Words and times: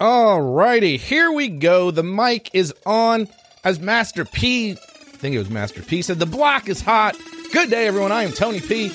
Alrighty, 0.00 0.96
here 0.96 1.32
we 1.32 1.48
go. 1.48 1.90
The 1.90 2.04
mic 2.04 2.50
is 2.52 2.72
on 2.86 3.26
as 3.64 3.80
Master 3.80 4.24
P. 4.24 4.70
I 4.70 4.74
think 4.74 5.34
it 5.34 5.38
was 5.38 5.50
Master 5.50 5.82
P 5.82 6.02
said 6.02 6.20
the 6.20 6.26
block 6.26 6.68
is 6.68 6.80
hot. 6.80 7.16
Good 7.52 7.70
day, 7.70 7.88
everyone. 7.88 8.12
I 8.12 8.22
am 8.22 8.30
Tony 8.30 8.60
P. 8.60 8.92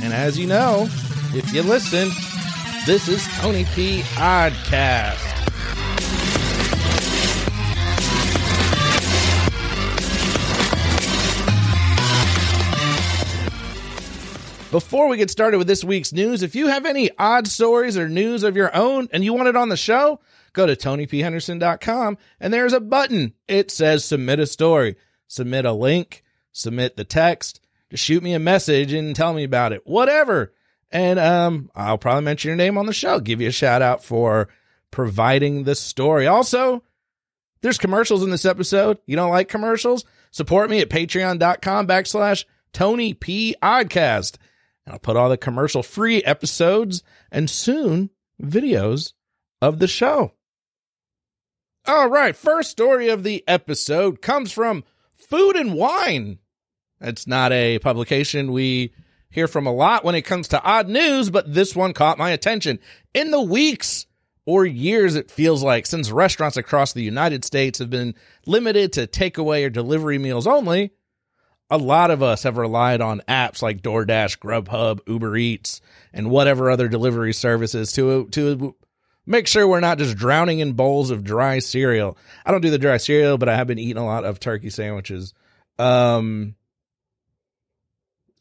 And 0.00 0.14
as 0.14 0.38
you 0.38 0.46
know, 0.46 0.88
if 1.34 1.52
you 1.52 1.62
listen, 1.62 2.08
this 2.86 3.08
is 3.08 3.28
Tony 3.40 3.66
P. 3.74 4.00
Oddcast. 4.14 5.31
Before 14.72 15.06
we 15.06 15.18
get 15.18 15.30
started 15.30 15.58
with 15.58 15.66
this 15.66 15.84
week's 15.84 16.14
news, 16.14 16.42
if 16.42 16.54
you 16.54 16.68
have 16.68 16.86
any 16.86 17.10
odd 17.18 17.46
stories 17.46 17.98
or 17.98 18.08
news 18.08 18.42
of 18.42 18.56
your 18.56 18.74
own 18.74 19.06
and 19.12 19.22
you 19.22 19.34
want 19.34 19.48
it 19.48 19.54
on 19.54 19.68
the 19.68 19.76
show, 19.76 20.18
go 20.54 20.64
to 20.64 20.74
tonyphenderson.com 20.74 22.16
and 22.40 22.54
there's 22.54 22.72
a 22.72 22.80
button. 22.80 23.34
It 23.46 23.70
says 23.70 24.02
submit 24.02 24.40
a 24.40 24.46
story. 24.46 24.96
Submit 25.28 25.66
a 25.66 25.72
link, 25.72 26.24
submit 26.52 26.96
the 26.96 27.04
text, 27.04 27.60
just 27.90 28.02
shoot 28.02 28.22
me 28.22 28.32
a 28.32 28.38
message 28.38 28.94
and 28.94 29.14
tell 29.14 29.34
me 29.34 29.44
about 29.44 29.74
it. 29.74 29.82
Whatever. 29.84 30.54
And 30.90 31.18
um 31.18 31.70
I'll 31.74 31.98
probably 31.98 32.24
mention 32.24 32.48
your 32.48 32.56
name 32.56 32.78
on 32.78 32.86
the 32.86 32.94
show, 32.94 33.20
give 33.20 33.42
you 33.42 33.48
a 33.48 33.52
shout 33.52 33.82
out 33.82 34.02
for 34.02 34.48
providing 34.90 35.64
the 35.64 35.74
story. 35.74 36.26
Also, 36.26 36.82
there's 37.60 37.76
commercials 37.76 38.22
in 38.22 38.30
this 38.30 38.46
episode. 38.46 38.96
You 39.04 39.16
don't 39.16 39.30
like 39.32 39.50
commercials? 39.50 40.06
Support 40.30 40.70
me 40.70 40.80
at 40.80 40.88
patreon.com 40.88 41.86
backslash 41.86 42.46
Tony 42.72 43.12
P 43.12 43.54
Oddcast. 43.62 44.38
And 44.86 44.94
I'll 44.94 44.98
put 44.98 45.16
all 45.16 45.28
the 45.28 45.36
commercial 45.36 45.82
free 45.82 46.22
episodes 46.24 47.02
and 47.30 47.48
soon 47.48 48.10
videos 48.40 49.12
of 49.60 49.78
the 49.78 49.86
show. 49.86 50.32
All 51.86 52.08
right, 52.08 52.36
first 52.36 52.70
story 52.70 53.08
of 53.08 53.24
the 53.24 53.42
episode 53.48 54.22
comes 54.22 54.52
from 54.52 54.84
Food 55.14 55.56
and 55.56 55.74
Wine. 55.74 56.38
It's 57.00 57.26
not 57.26 57.52
a 57.52 57.80
publication 57.80 58.52
we 58.52 58.92
hear 59.30 59.48
from 59.48 59.66
a 59.66 59.72
lot 59.72 60.04
when 60.04 60.14
it 60.14 60.22
comes 60.22 60.46
to 60.48 60.62
odd 60.62 60.88
news, 60.88 61.30
but 61.30 61.52
this 61.52 61.74
one 61.74 61.92
caught 61.92 62.18
my 62.18 62.30
attention. 62.30 62.78
In 63.14 63.32
the 63.32 63.40
weeks 63.40 64.06
or 64.44 64.64
years, 64.64 65.16
it 65.16 65.30
feels 65.30 65.62
like, 65.62 65.86
since 65.86 66.10
restaurants 66.10 66.56
across 66.56 66.92
the 66.92 67.02
United 67.02 67.44
States 67.44 67.78
have 67.78 67.90
been 67.90 68.14
limited 68.46 68.92
to 68.92 69.06
takeaway 69.06 69.64
or 69.64 69.70
delivery 69.70 70.18
meals 70.18 70.46
only, 70.46 70.92
a 71.72 71.78
lot 71.78 72.10
of 72.10 72.22
us 72.22 72.42
have 72.42 72.58
relied 72.58 73.00
on 73.00 73.22
apps 73.26 73.62
like 73.62 73.80
DoorDash, 73.80 74.38
Grubhub, 74.38 75.00
Uber 75.06 75.38
Eats, 75.38 75.80
and 76.12 76.30
whatever 76.30 76.70
other 76.70 76.86
delivery 76.86 77.32
services 77.32 77.92
to 77.92 78.28
to 78.28 78.76
make 79.24 79.46
sure 79.46 79.66
we're 79.66 79.80
not 79.80 79.96
just 79.96 80.14
drowning 80.14 80.58
in 80.58 80.74
bowls 80.74 81.10
of 81.10 81.24
dry 81.24 81.60
cereal. 81.60 82.18
I 82.44 82.50
don't 82.50 82.60
do 82.60 82.68
the 82.68 82.78
dry 82.78 82.98
cereal, 82.98 83.38
but 83.38 83.48
I 83.48 83.56
have 83.56 83.66
been 83.66 83.78
eating 83.78 83.96
a 83.96 84.04
lot 84.04 84.26
of 84.26 84.38
turkey 84.38 84.68
sandwiches. 84.68 85.32
Um 85.78 86.56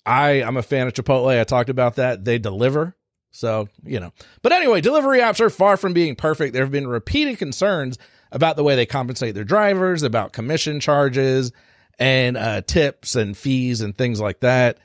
I 0.05 0.43
I'm 0.43 0.57
a 0.57 0.63
fan 0.63 0.87
of 0.87 0.93
Chipotle. 0.93 1.39
I 1.39 1.45
talked 1.45 1.69
about 1.69 1.95
that. 1.95 2.25
They 2.25 2.37
deliver. 2.37 2.97
So, 3.31 3.69
you 3.85 4.01
know. 4.01 4.11
But 4.41 4.51
anyway, 4.51 4.81
delivery 4.81 5.19
apps 5.19 5.39
are 5.39 5.49
far 5.49 5.77
from 5.77 5.93
being 5.93 6.17
perfect. 6.17 6.51
There 6.51 6.65
have 6.65 6.71
been 6.71 6.87
repeated 6.87 7.37
concerns 7.37 7.97
about 8.29 8.57
the 8.57 8.63
way 8.63 8.75
they 8.75 8.85
compensate 8.85 9.35
their 9.35 9.45
drivers, 9.45 10.03
about 10.03 10.33
commission 10.33 10.81
charges, 10.81 11.53
and 11.99 12.37
uh, 12.37 12.61
tips 12.61 13.15
and 13.15 13.37
fees 13.37 13.81
and 13.81 13.97
things 13.97 14.19
like 14.19 14.39
that. 14.41 14.79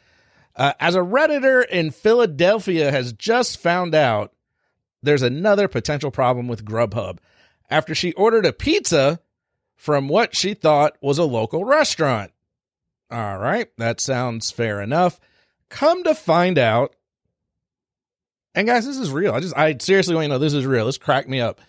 Uh, 0.54 0.72
as 0.80 0.94
a 0.94 1.00
Redditor 1.00 1.66
in 1.66 1.90
Philadelphia 1.90 2.90
has 2.90 3.12
just 3.12 3.58
found 3.58 3.94
out 3.94 4.32
there's 5.02 5.22
another 5.22 5.68
potential 5.68 6.10
problem 6.10 6.48
with 6.48 6.64
Grubhub 6.64 7.18
after 7.70 7.94
she 7.94 8.12
ordered 8.14 8.46
a 8.46 8.52
pizza 8.52 9.20
from 9.74 10.08
what 10.08 10.34
she 10.34 10.54
thought 10.54 10.96
was 11.00 11.18
a 11.18 11.24
local 11.24 11.64
restaurant. 11.64 12.32
All 13.10 13.38
right, 13.38 13.68
that 13.76 14.00
sounds 14.00 14.50
fair 14.50 14.80
enough. 14.80 15.20
Come 15.68 16.04
to 16.04 16.14
find 16.14 16.58
out, 16.58 16.96
and 18.54 18.66
guys, 18.66 18.86
this 18.86 18.96
is 18.96 19.10
real. 19.10 19.34
I 19.34 19.40
just, 19.40 19.56
I 19.56 19.76
seriously 19.78 20.14
want 20.14 20.24
you 20.24 20.28
to 20.28 20.34
know 20.34 20.38
this 20.38 20.54
is 20.54 20.66
real. 20.66 20.86
This 20.86 20.98
cracked 20.98 21.28
me 21.28 21.40
up. 21.40 21.60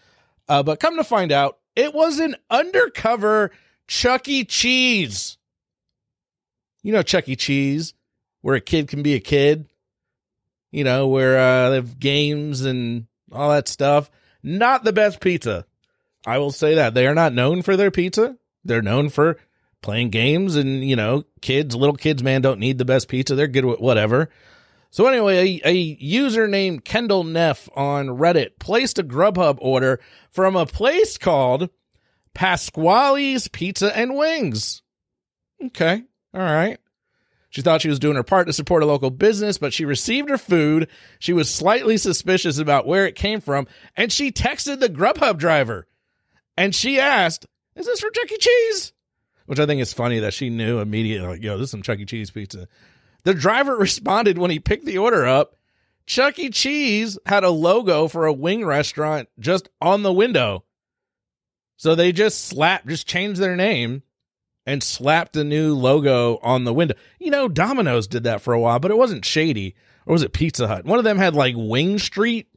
Uh, 0.48 0.64
but 0.64 0.80
come 0.80 0.96
to 0.98 1.04
find 1.04 1.32
out, 1.32 1.60
it 1.76 1.94
was 1.94 2.20
an 2.20 2.36
undercover 2.50 3.52
Chuck 3.88 4.28
E. 4.28 4.44
Cheese 4.46 5.38
you 6.88 6.94
know 6.94 7.04
Chuck 7.04 7.28
E. 7.28 7.36
Cheese, 7.36 7.94
where 8.40 8.56
a 8.56 8.62
kid 8.62 8.88
can 8.88 9.04
be 9.04 9.14
a 9.14 9.20
kid, 9.20 9.68
you 10.72 10.86
know, 10.86 11.08
where 11.08 11.38
uh, 11.38 11.70
they 11.70 11.76
have 11.76 12.00
games 12.00 12.62
and 12.62 13.08
all 13.30 13.50
that 13.50 13.68
stuff. 13.68 14.10
Not 14.42 14.86
the 14.86 14.94
best 14.94 15.20
pizza. 15.20 15.66
I 16.26 16.38
will 16.38 16.52
say 16.52 16.76
that. 16.76 16.94
They 16.94 17.06
are 17.06 17.14
not 17.14 17.34
known 17.34 17.62
for 17.62 17.76
their 17.76 17.92
pizza. 17.92 18.38
They're 18.64 18.82
known 18.82 19.10
for 19.10 19.38
playing 19.82 20.12
games 20.12 20.56
and, 20.56 20.82
you 20.82 20.96
know, 20.96 21.26
kids, 21.42 21.76
little 21.76 21.96
kids, 21.96 22.24
man, 22.24 22.42
don't 22.42 22.60
need 22.62 22.78
the 22.78 22.86
best 22.86 23.10
pizza. 23.10 23.36
They're 23.36 23.48
good 23.48 23.66
with 23.66 23.82
whatever. 23.82 24.30
So 24.90 25.08
anyway, 25.08 25.60
a, 25.66 25.70
a 25.70 25.74
user 25.74 26.48
named 26.48 26.86
Kendall 26.86 27.26
Neff 27.26 27.68
on 27.76 28.08
Reddit 28.08 28.60
placed 28.60 28.98
a 28.98 29.04
Grubhub 29.04 29.58
order 29.60 30.00
from 30.32 30.56
a 30.56 30.66
place 30.66 31.18
called 31.18 31.70
Pasqually's 32.38 33.48
Pizza 33.48 33.98
and 33.98 34.16
Wings. 34.16 34.84
Okay. 35.66 36.04
All 36.36 36.40
right. 36.40 36.78
She 37.50 37.64
thought 37.64 37.82
she 37.82 37.90
was 37.90 37.98
doing 37.98 38.16
her 38.16 38.22
part 38.22 38.46
to 38.46 38.54
support 38.54 38.84
a 38.84 38.86
local 38.86 39.10
business, 39.10 39.58
but 39.58 39.74
she 39.74 39.86
received 39.86 40.30
her 40.30 40.38
food. 40.38 40.88
She 41.18 41.34
was 41.34 41.52
slightly 41.52 41.98
suspicious 41.98 42.60
about 42.60 42.86
where 42.86 43.08
it 43.08 43.16
came 43.16 43.42
from, 43.42 43.66
and 43.96 44.12
she 44.12 44.32
texted 44.32 44.80
the 44.80 44.88
Grubhub 44.88 45.40
driver. 45.40 45.88
And 46.56 46.76
she 46.76 47.00
asked, 47.00 47.48
Is 47.76 47.88
this 47.88 48.02
from 48.02 48.14
Chuck 48.14 48.32
E. 48.32 48.38
Cheese? 48.38 48.94
Which 49.48 49.60
I 49.60 49.66
think 49.66 49.82
is 49.82 49.94
funny 49.94 50.20
that 50.20 50.36
she 50.36 50.52
knew 50.52 50.78
immediately, 50.78 51.28
like, 51.28 51.42
yo, 51.42 51.58
this 51.58 51.66
is 51.66 51.72
some 51.72 51.82
Chuck 51.82 51.98
E. 51.98 52.06
Cheese 52.06 52.30
pizza. 52.30 52.68
The 53.24 53.34
driver 53.34 53.76
responded 53.80 54.38
when 54.38 54.52
he 54.52 54.60
picked 54.60 54.86
the 54.86 55.00
order 55.00 55.26
up. 55.26 55.56
Chuck 56.06 56.38
E. 56.38 56.52
Cheese 56.52 57.18
had 57.26 57.44
a 57.44 57.50
logo 57.50 58.08
for 58.08 58.28
a 58.28 58.34
wing 58.34 58.64
restaurant 58.64 59.28
just 59.40 59.70
on 59.82 60.04
the 60.04 60.14
window. 60.14 60.66
So 61.78 61.96
they 61.96 62.12
just 62.12 62.46
slapped, 62.46 62.88
just 62.88 63.08
changed 63.08 63.40
their 63.40 63.56
name 63.56 64.04
and 64.66 64.84
slapped 64.84 65.36
a 65.38 65.44
new 65.44 65.74
logo 65.74 66.38
on 66.44 66.66
the 66.66 66.74
window. 66.74 66.96
You 67.20 67.32
know, 67.32 67.48
Domino's 67.48 68.08
did 68.08 68.24
that 68.24 68.42
for 68.42 68.54
a 68.54 68.60
while, 68.60 68.80
but 68.80 68.92
it 68.92 68.98
wasn't 68.98 69.24
shady. 69.24 69.76
Or 70.06 70.14
was 70.14 70.24
it 70.24 70.34
Pizza 70.34 70.68
Hut? 70.68 70.86
One 70.86 71.00
of 71.00 71.06
them 71.06 71.18
had 71.18 71.36
like 71.36 71.56
Wing 71.58 72.00
Street. 72.00 72.48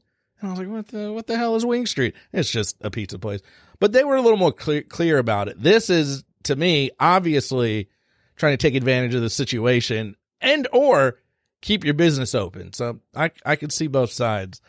And 0.40 0.48
I 0.48 0.50
was 0.50 0.58
like, 0.58 0.68
what 0.68 0.88
the, 0.88 1.12
what 1.12 1.26
the 1.26 1.36
hell 1.36 1.54
is 1.54 1.64
Wing 1.64 1.86
Street? 1.86 2.14
It's 2.32 2.50
just 2.50 2.76
a 2.80 2.90
pizza 2.90 3.18
place. 3.18 3.40
But 3.78 3.92
they 3.92 4.04
were 4.04 4.16
a 4.16 4.22
little 4.22 4.38
more 4.38 4.52
clear, 4.52 4.82
clear 4.82 5.18
about 5.18 5.48
it. 5.48 5.62
This 5.62 5.90
is, 5.90 6.24
to 6.44 6.56
me, 6.56 6.90
obviously 6.98 7.88
trying 8.36 8.54
to 8.54 8.56
take 8.56 8.74
advantage 8.74 9.14
of 9.14 9.22
the 9.22 9.30
situation 9.30 10.16
and 10.40 10.66
or 10.72 11.18
keep 11.60 11.84
your 11.84 11.94
business 11.94 12.34
open. 12.34 12.72
So 12.72 13.00
I, 13.14 13.30
I 13.44 13.56
could 13.56 13.72
see 13.72 13.86
both 13.86 14.12
sides. 14.12 14.60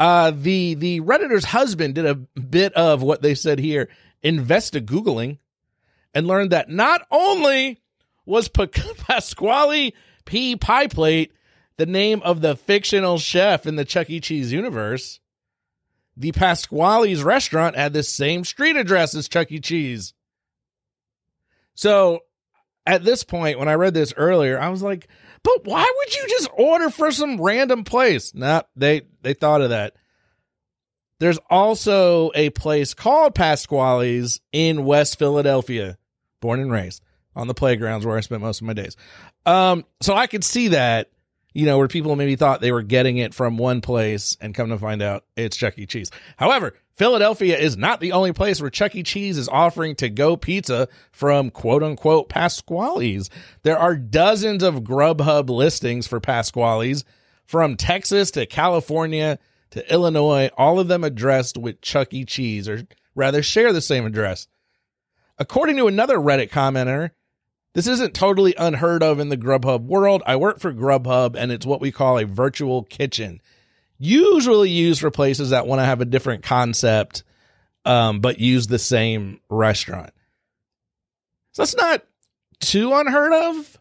Uh, 0.00 0.32
the, 0.34 0.74
the 0.74 1.00
Redditor's 1.00 1.46
husband 1.46 1.94
did 1.96 2.06
a 2.06 2.14
bit 2.14 2.72
of 2.74 3.02
what 3.02 3.22
they 3.22 3.34
said 3.34 3.58
here, 3.58 3.88
investa 4.24 4.84
Googling 4.84 5.38
and 6.14 6.26
learned 6.26 6.50
that 6.50 6.70
not 6.70 7.06
only 7.10 7.80
was 8.24 8.48
Pasquale 8.48 9.94
P. 10.24 10.56
Pie 10.56 10.86
Plate 10.86 11.32
the 11.78 11.86
name 11.86 12.20
of 12.22 12.40
the 12.40 12.56
fictional 12.56 13.18
chef 13.18 13.64
in 13.64 13.76
the 13.76 13.84
Chuck 13.84 14.10
E. 14.10 14.20
Cheese 14.20 14.52
universe, 14.52 15.20
the 16.16 16.32
Pasqually's 16.32 17.22
restaurant 17.22 17.76
had 17.76 17.92
the 17.92 18.02
same 18.02 18.44
street 18.44 18.76
address 18.76 19.14
as 19.14 19.28
Chuck 19.28 19.50
E. 19.50 19.60
Cheese. 19.60 20.12
So 21.74 22.24
at 22.84 23.04
this 23.04 23.22
point, 23.22 23.60
when 23.60 23.68
I 23.68 23.74
read 23.74 23.94
this 23.94 24.12
earlier, 24.16 24.58
I 24.58 24.68
was 24.68 24.82
like, 24.82 25.06
but 25.54 25.64
why 25.64 25.92
would 25.96 26.14
you 26.14 26.26
just 26.28 26.50
order 26.52 26.90
for 26.90 27.10
some 27.10 27.40
random 27.40 27.84
place? 27.84 28.34
Nah, 28.34 28.62
they, 28.76 29.02
they 29.22 29.34
thought 29.34 29.60
of 29.60 29.70
that. 29.70 29.94
There's 31.20 31.38
also 31.50 32.30
a 32.34 32.50
place 32.50 32.94
called 32.94 33.34
Pasquale's 33.34 34.40
in 34.52 34.84
West 34.84 35.18
Philadelphia, 35.18 35.98
born 36.40 36.60
and 36.60 36.70
raised 36.70 37.02
on 37.34 37.48
the 37.48 37.54
playgrounds 37.54 38.06
where 38.06 38.16
I 38.16 38.20
spent 38.20 38.42
most 38.42 38.60
of 38.60 38.66
my 38.66 38.72
days. 38.72 38.96
Um, 39.46 39.84
so 40.00 40.14
I 40.14 40.26
could 40.26 40.44
see 40.44 40.68
that, 40.68 41.10
you 41.58 41.66
know, 41.66 41.76
where 41.76 41.88
people 41.88 42.14
maybe 42.14 42.36
thought 42.36 42.60
they 42.60 42.70
were 42.70 42.82
getting 42.82 43.16
it 43.16 43.34
from 43.34 43.58
one 43.58 43.80
place 43.80 44.36
and 44.40 44.54
come 44.54 44.68
to 44.68 44.78
find 44.78 45.02
out 45.02 45.24
it's 45.36 45.56
Chuck 45.56 45.76
E. 45.76 45.86
Cheese. 45.86 46.08
However, 46.36 46.74
Philadelphia 46.94 47.58
is 47.58 47.76
not 47.76 47.98
the 47.98 48.12
only 48.12 48.32
place 48.32 48.60
where 48.60 48.70
Chuck 48.70 48.94
E. 48.94 49.02
Cheese 49.02 49.36
is 49.36 49.48
offering 49.48 49.96
to 49.96 50.08
go 50.08 50.36
pizza 50.36 50.86
from 51.10 51.50
quote 51.50 51.82
unquote 51.82 52.28
Pasqually's. 52.28 53.28
There 53.64 53.76
are 53.76 53.96
dozens 53.96 54.62
of 54.62 54.84
Grubhub 54.84 55.50
listings 55.50 56.06
for 56.06 56.20
Pasqually's 56.20 57.04
from 57.44 57.76
Texas 57.76 58.30
to 58.30 58.46
California 58.46 59.40
to 59.70 59.92
Illinois, 59.92 60.50
all 60.56 60.78
of 60.78 60.86
them 60.86 61.02
addressed 61.02 61.58
with 61.58 61.80
Chuck 61.80 62.14
E. 62.14 62.24
Cheese, 62.24 62.68
or 62.68 62.86
rather 63.16 63.42
share 63.42 63.72
the 63.72 63.80
same 63.80 64.06
address. 64.06 64.46
According 65.38 65.76
to 65.78 65.88
another 65.88 66.18
Reddit 66.18 66.50
commenter, 66.50 67.10
this 67.78 67.86
isn't 67.86 68.12
totally 68.12 68.56
unheard 68.58 69.04
of 69.04 69.20
in 69.20 69.28
the 69.28 69.36
Grubhub 69.36 69.82
world. 69.82 70.20
I 70.26 70.34
work 70.34 70.58
for 70.58 70.72
Grubhub 70.74 71.36
and 71.36 71.52
it's 71.52 71.64
what 71.64 71.80
we 71.80 71.92
call 71.92 72.18
a 72.18 72.24
virtual 72.24 72.82
kitchen. 72.82 73.40
Usually 73.98 74.68
used 74.68 75.00
for 75.00 75.12
places 75.12 75.50
that 75.50 75.68
want 75.68 75.78
to 75.80 75.84
have 75.84 76.00
a 76.00 76.04
different 76.04 76.42
concept 76.42 77.22
um, 77.84 78.18
but 78.18 78.40
use 78.40 78.66
the 78.66 78.80
same 78.80 79.38
restaurant. 79.48 80.10
So 81.52 81.62
that's 81.62 81.76
not 81.76 82.04
too 82.58 82.92
unheard 82.94 83.32
of, 83.32 83.80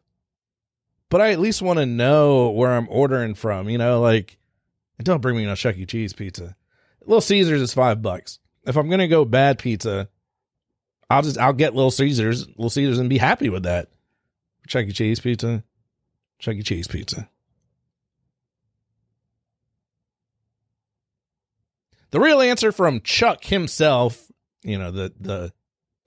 but 1.09 1.19
I 1.19 1.31
at 1.31 1.39
least 1.39 1.63
want 1.63 1.79
to 1.79 1.88
know 1.88 2.51
where 2.51 2.73
I'm 2.73 2.88
ordering 2.91 3.33
from. 3.33 3.67
You 3.67 3.79
know, 3.79 3.99
like, 3.99 4.38
don't 5.01 5.23
bring 5.23 5.38
me 5.38 5.45
no 5.47 5.55
Chuck 5.55 5.75
E. 5.75 5.88
Cheese 5.88 6.13
pizza. 6.13 6.55
Little 7.03 7.19
Caesars 7.19 7.63
is 7.63 7.73
five 7.73 8.03
bucks. 8.03 8.38
If 8.63 8.77
I'm 8.77 8.91
gonna 8.91 9.07
go 9.07 9.25
bad 9.25 9.57
pizza, 9.57 10.07
I'll 11.09 11.21
just 11.21 11.38
I'll 11.38 11.54
get 11.54 11.75
Little 11.75 11.92
Caesars, 11.92 12.48
Little 12.48 12.69
Caesars, 12.69 13.00
and 13.00 13.09
be 13.09 13.18
happy 13.18 13.50
with 13.50 13.63
that. 13.63 13.89
Chuck 14.68 14.86
E. 14.86 14.92
Cheese 14.92 15.19
pizza, 15.19 15.63
Chuck 16.39 16.56
E. 16.56 16.63
Cheese 16.63 16.88
pizza. 16.88 17.30
The 22.12 22.19
real 22.19 22.42
answer 22.42 22.71
from 22.71 23.01
Chuck 23.01 23.44
himself, 23.44 24.31
you 24.63 24.77
know, 24.77 24.92
the 24.92 25.13
the 25.19 25.54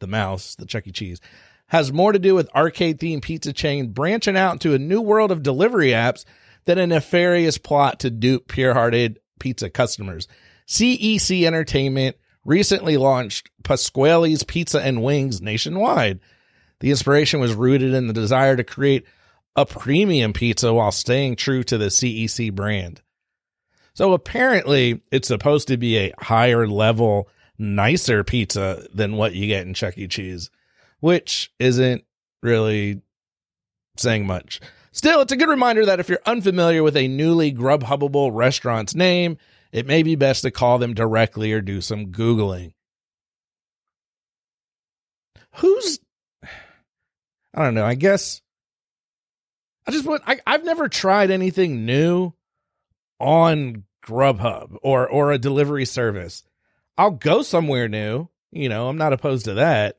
the 0.01 0.07
mouse, 0.07 0.55
the 0.57 0.67
Chuck 0.67 0.87
E. 0.87 0.93
Cheese, 0.93 1.21
has 1.67 1.93
more 1.93 2.13
to 2.13 2.19
do 2.19 2.35
with 2.35 2.55
arcade 2.55 2.99
themed 2.99 3.23
pizza 3.23 3.53
chain 3.53 3.93
branching 3.93 4.37
out 4.37 4.53
into 4.53 4.75
a 4.75 4.79
new 4.79 5.01
world 5.01 5.31
of 5.31 5.43
delivery 5.43 5.91
apps 5.91 6.25
than 6.65 6.79
a 6.79 6.87
nefarious 6.87 7.59
plot 7.59 8.01
to 8.01 8.11
dupe 8.11 8.49
pure 8.49 8.75
hearted 8.75 9.19
pizza 9.39 9.71
customers. 9.71 10.29
CEC 10.67 11.45
Entertainment 11.47 12.17
recently 12.45 12.97
launched 12.97 13.51
Pasqually's 13.63 14.43
Pizza 14.43 14.81
and 14.81 15.03
Wings 15.03 15.41
nationwide. 15.41 16.21
The 16.81 16.91
inspiration 16.91 17.41
was 17.41 17.55
rooted 17.55 17.95
in 17.95 18.07
the 18.07 18.13
desire 18.13 18.57
to 18.57 18.65
create 18.65 19.05
a 19.57 19.67
premium 19.67 20.33
pizza 20.33 20.73
while 20.73 20.93
staying 20.93 21.37
true 21.37 21.63
to 21.65 21.77
the 21.77 21.87
CEC 21.87 22.55
brand. 22.55 23.03
So 23.95 24.13
apparently, 24.13 25.03
it's 25.11 25.29
supposed 25.29 25.69
to 25.69 25.77
be 25.77 25.99
a 25.99 26.15
higher 26.19 26.67
level, 26.67 27.29
nicer 27.59 28.25
pizza 28.25 28.87
than 28.95 29.17
what 29.17 29.35
you 29.35 29.47
get 29.47 29.67
in 29.67 29.75
Chuck 29.75 29.99
E. 29.99 30.07
Cheese, 30.07 30.51
which 31.01 31.53
isn't 31.59 32.05
really 32.43 33.03
saying 33.97 34.27
much. 34.27 34.61
Still, 34.93 35.21
it's 35.21 35.33
a 35.33 35.37
good 35.37 35.49
reminder 35.49 35.85
that 35.87 36.01
if 36.01 36.09
you're 36.09 36.21
unfamiliar 36.27 36.83
with 36.83 36.97
a 36.97 37.09
newly 37.09 37.53
Grubhubable 37.53 38.31
restaurant's 38.33 38.95
name, 38.95 39.37
it 39.73 39.87
may 39.87 40.03
be 40.03 40.15
best 40.17 40.43
to 40.43 40.51
call 40.51 40.79
them 40.79 40.95
directly 40.95 41.53
or 41.53 41.61
do 41.61 41.81
some 41.81 42.07
Googling. 42.07 42.73
Who's, 45.57 45.99
I 46.43 47.65
don't 47.65 47.75
know, 47.75 47.85
I 47.85 47.95
guess, 47.95 48.43
I 49.87 49.91
just 49.91 50.07
want, 50.07 50.23
I, 50.27 50.41
I've 50.47 50.65
never 50.65 50.89
tried 50.89 51.31
anything 51.31 51.85
new 51.85 52.33
on 53.19 53.85
Grubhub 54.05 54.77
or, 54.83 55.09
or 55.09 55.33
a 55.33 55.39
delivery 55.39 55.85
service. 55.85 56.45
I'll 56.97 57.11
go 57.11 57.43
somewhere 57.43 57.89
new. 57.89 58.29
You 58.53 58.69
know, 58.69 58.89
I'm 58.89 58.99
not 58.99 59.13
opposed 59.13 59.45
to 59.45 59.55
that 59.55 59.97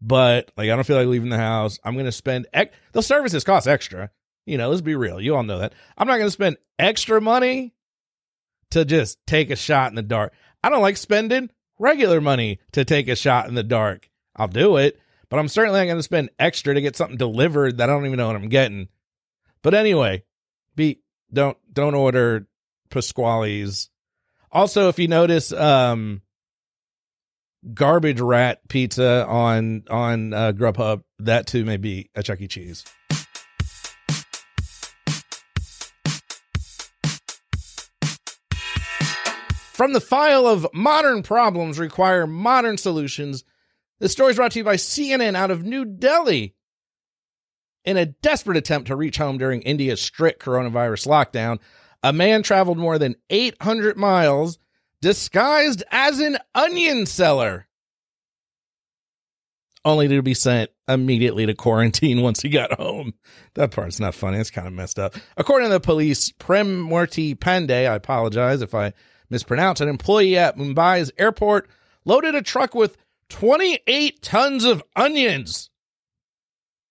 but 0.00 0.50
like 0.56 0.70
I 0.70 0.74
don't 0.74 0.86
feel 0.86 0.96
like 0.96 1.06
leaving 1.06 1.30
the 1.30 1.36
house. 1.36 1.78
I'm 1.84 1.94
going 1.94 2.06
to 2.06 2.12
spend 2.12 2.46
ex- 2.52 2.74
services 3.00 3.44
cost 3.44 3.66
extra. 3.66 4.10
You 4.44 4.58
know, 4.58 4.68
let's 4.68 4.82
be 4.82 4.94
real. 4.94 5.20
You 5.20 5.34
all 5.34 5.42
know 5.42 5.58
that. 5.58 5.74
I'm 5.98 6.06
not 6.06 6.18
going 6.18 6.28
to 6.28 6.32
spend 6.32 6.56
extra 6.78 7.20
money 7.20 7.74
to 8.76 8.84
just 8.84 9.18
take 9.26 9.50
a 9.50 9.56
shot 9.56 9.90
in 9.90 9.96
the 9.96 10.02
dark. 10.02 10.34
I 10.62 10.68
don't 10.68 10.82
like 10.82 10.98
spending 10.98 11.48
regular 11.78 12.20
money 12.20 12.60
to 12.72 12.84
take 12.84 13.08
a 13.08 13.16
shot 13.16 13.48
in 13.48 13.54
the 13.54 13.62
dark. 13.62 14.10
I'll 14.36 14.48
do 14.48 14.76
it, 14.76 15.00
but 15.30 15.38
I'm 15.38 15.48
certainly 15.48 15.80
not 15.80 15.86
going 15.86 15.96
to 15.96 16.02
spend 16.02 16.30
extra 16.38 16.74
to 16.74 16.80
get 16.82 16.94
something 16.94 17.16
delivered 17.16 17.78
that 17.78 17.88
I 17.88 17.92
don't 17.92 18.04
even 18.04 18.18
know 18.18 18.26
what 18.26 18.36
I'm 18.36 18.50
getting. 18.50 18.88
But 19.62 19.72
anyway, 19.72 20.24
be 20.74 21.00
don't 21.32 21.56
don't 21.72 21.94
order 21.94 22.46
Pasqually's. 22.90 23.88
Also, 24.52 24.88
if 24.88 24.98
you 24.98 25.08
notice, 25.08 25.52
um, 25.52 26.20
garbage 27.72 28.20
rat 28.20 28.60
pizza 28.68 29.26
on 29.26 29.84
on 29.88 30.34
uh, 30.34 30.52
Grubhub, 30.52 31.02
that 31.20 31.46
too 31.46 31.64
may 31.64 31.78
be 31.78 32.10
a 32.14 32.22
Chuck 32.22 32.42
E. 32.42 32.46
Cheese. 32.46 32.84
From 39.76 39.92
the 39.92 40.00
file 40.00 40.46
of 40.46 40.66
modern 40.72 41.22
problems 41.22 41.78
require 41.78 42.26
modern 42.26 42.78
solutions, 42.78 43.44
this 43.98 44.10
story 44.10 44.30
is 44.30 44.36
brought 44.36 44.52
to 44.52 44.60
you 44.60 44.64
by 44.64 44.76
CNN 44.76 45.34
out 45.34 45.50
of 45.50 45.64
New 45.64 45.84
Delhi. 45.84 46.54
In 47.84 47.98
a 47.98 48.06
desperate 48.06 48.56
attempt 48.56 48.86
to 48.86 48.96
reach 48.96 49.18
home 49.18 49.36
during 49.36 49.60
India's 49.60 50.00
strict 50.00 50.42
coronavirus 50.42 51.06
lockdown, 51.06 51.58
a 52.02 52.10
man 52.10 52.42
traveled 52.42 52.78
more 52.78 52.98
than 52.98 53.16
800 53.28 53.98
miles 53.98 54.58
disguised 55.02 55.82
as 55.90 56.20
an 56.20 56.38
onion 56.54 57.04
seller, 57.04 57.68
only 59.84 60.08
to 60.08 60.22
be 60.22 60.32
sent 60.32 60.70
immediately 60.88 61.44
to 61.44 61.54
quarantine 61.54 62.22
once 62.22 62.40
he 62.40 62.48
got 62.48 62.72
home. 62.72 63.12
That 63.52 63.72
part's 63.72 64.00
not 64.00 64.14
funny. 64.14 64.38
It's 64.38 64.50
kind 64.50 64.66
of 64.66 64.72
messed 64.72 64.98
up. 64.98 65.16
According 65.36 65.68
to 65.68 65.74
the 65.74 65.80
police, 65.80 66.32
Prem 66.32 66.88
Murthy 66.88 67.36
Pandey, 67.36 67.86
I 67.86 67.94
apologize 67.94 68.62
if 68.62 68.74
I 68.74 68.94
mispronounce, 69.30 69.80
an 69.80 69.88
employee 69.88 70.36
at 70.36 70.56
Mumbai's 70.56 71.12
airport 71.18 71.68
loaded 72.04 72.34
a 72.34 72.42
truck 72.42 72.74
with 72.74 72.96
28 73.28 74.22
tons 74.22 74.64
of 74.64 74.82
onions 74.94 75.70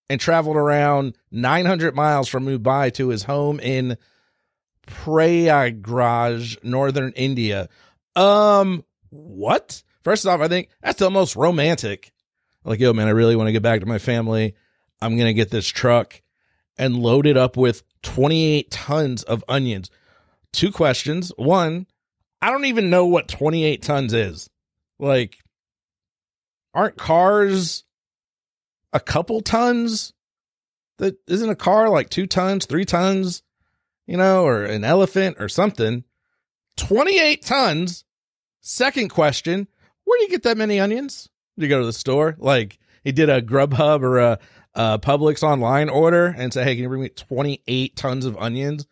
and 0.10 0.20
traveled 0.20 0.58
around 0.58 1.18
900 1.32 1.96
miles 1.96 2.28
from 2.28 2.46
Mumbai 2.46 2.94
to 2.94 3.10
his 3.10 3.24
home 3.24 3.60
in 3.60 3.98
Prayagraj, 4.88 6.64
northern 6.64 7.12
India. 7.14 7.70
Um, 8.16 8.84
what? 9.10 9.84
First 10.04 10.28
off, 10.28 10.42
I 10.42 10.48
think 10.48 10.70
that's 10.82 11.00
the 11.00 11.10
most 11.10 11.36
romantic. 11.36 12.12
Like, 12.64 12.80
yo, 12.80 12.94
man, 12.94 13.08
I 13.08 13.12
really 13.12 13.36
want 13.36 13.48
to 13.48 13.52
get 13.52 13.64
back 13.64 13.80
to 13.80 13.86
my 13.86 13.98
family. 13.98 14.56
I'm 15.02 15.16
going 15.16 15.28
to 15.28 15.34
get 15.34 15.50
this 15.50 15.68
truck 15.68 16.22
and 16.78 16.98
load 16.98 17.26
it 17.26 17.38
up 17.38 17.58
with 17.58 17.84
28 18.04 18.70
tons 18.70 19.24
of 19.24 19.44
onions. 19.48 19.90
Two 20.52 20.72
questions. 20.72 21.32
One, 21.38 21.88
I 22.42 22.52
don't 22.52 22.66
even 22.66 22.90
know 22.90 23.06
what 23.06 23.28
28 23.28 23.82
tons 23.82 24.14
is. 24.14 24.50
Like, 25.00 25.38
aren't 26.74 26.98
cars 26.98 27.84
a 28.94 29.00
couple 29.00 29.42
tons? 29.42 30.14
That 30.98 31.18
isn't 31.28 31.50
a 31.50 31.56
car 31.56 31.90
like 31.90 32.10
two 32.10 32.26
tons, 32.26 32.66
three 32.66 32.86
tons, 32.86 33.44
you 34.08 34.16
know, 34.16 34.46
or 34.46 34.64
an 34.64 34.84
elephant 34.84 35.38
or 35.40 35.50
something. 35.50 36.04
28 36.78 37.42
tons. 37.42 38.06
Second 38.62 39.10
question, 39.10 39.68
where 40.06 40.18
do 40.18 40.24
you 40.24 40.30
get 40.30 40.44
that 40.44 40.58
many 40.58 40.80
onions? 40.80 41.30
Do 41.58 41.66
you 41.66 41.70
go 41.70 41.80
to 41.80 41.86
the 41.86 41.94
store? 41.94 42.36
Like 42.40 42.80
he 43.04 43.12
did 43.12 43.30
a 43.30 43.42
Grubhub 43.42 44.02
or 44.02 44.20
a, 44.20 44.40
a 44.74 45.00
Publix 45.00 45.44
online 45.44 45.90
order 45.90 46.28
and 46.38 46.54
say, 46.54 46.64
hey, 46.64 46.76
can 46.76 46.84
you 46.84 46.90
bring 46.90 47.02
me 47.02 47.10
28 47.10 47.96
tons 47.96 48.26
of 48.26 48.38
onions? 48.38 48.88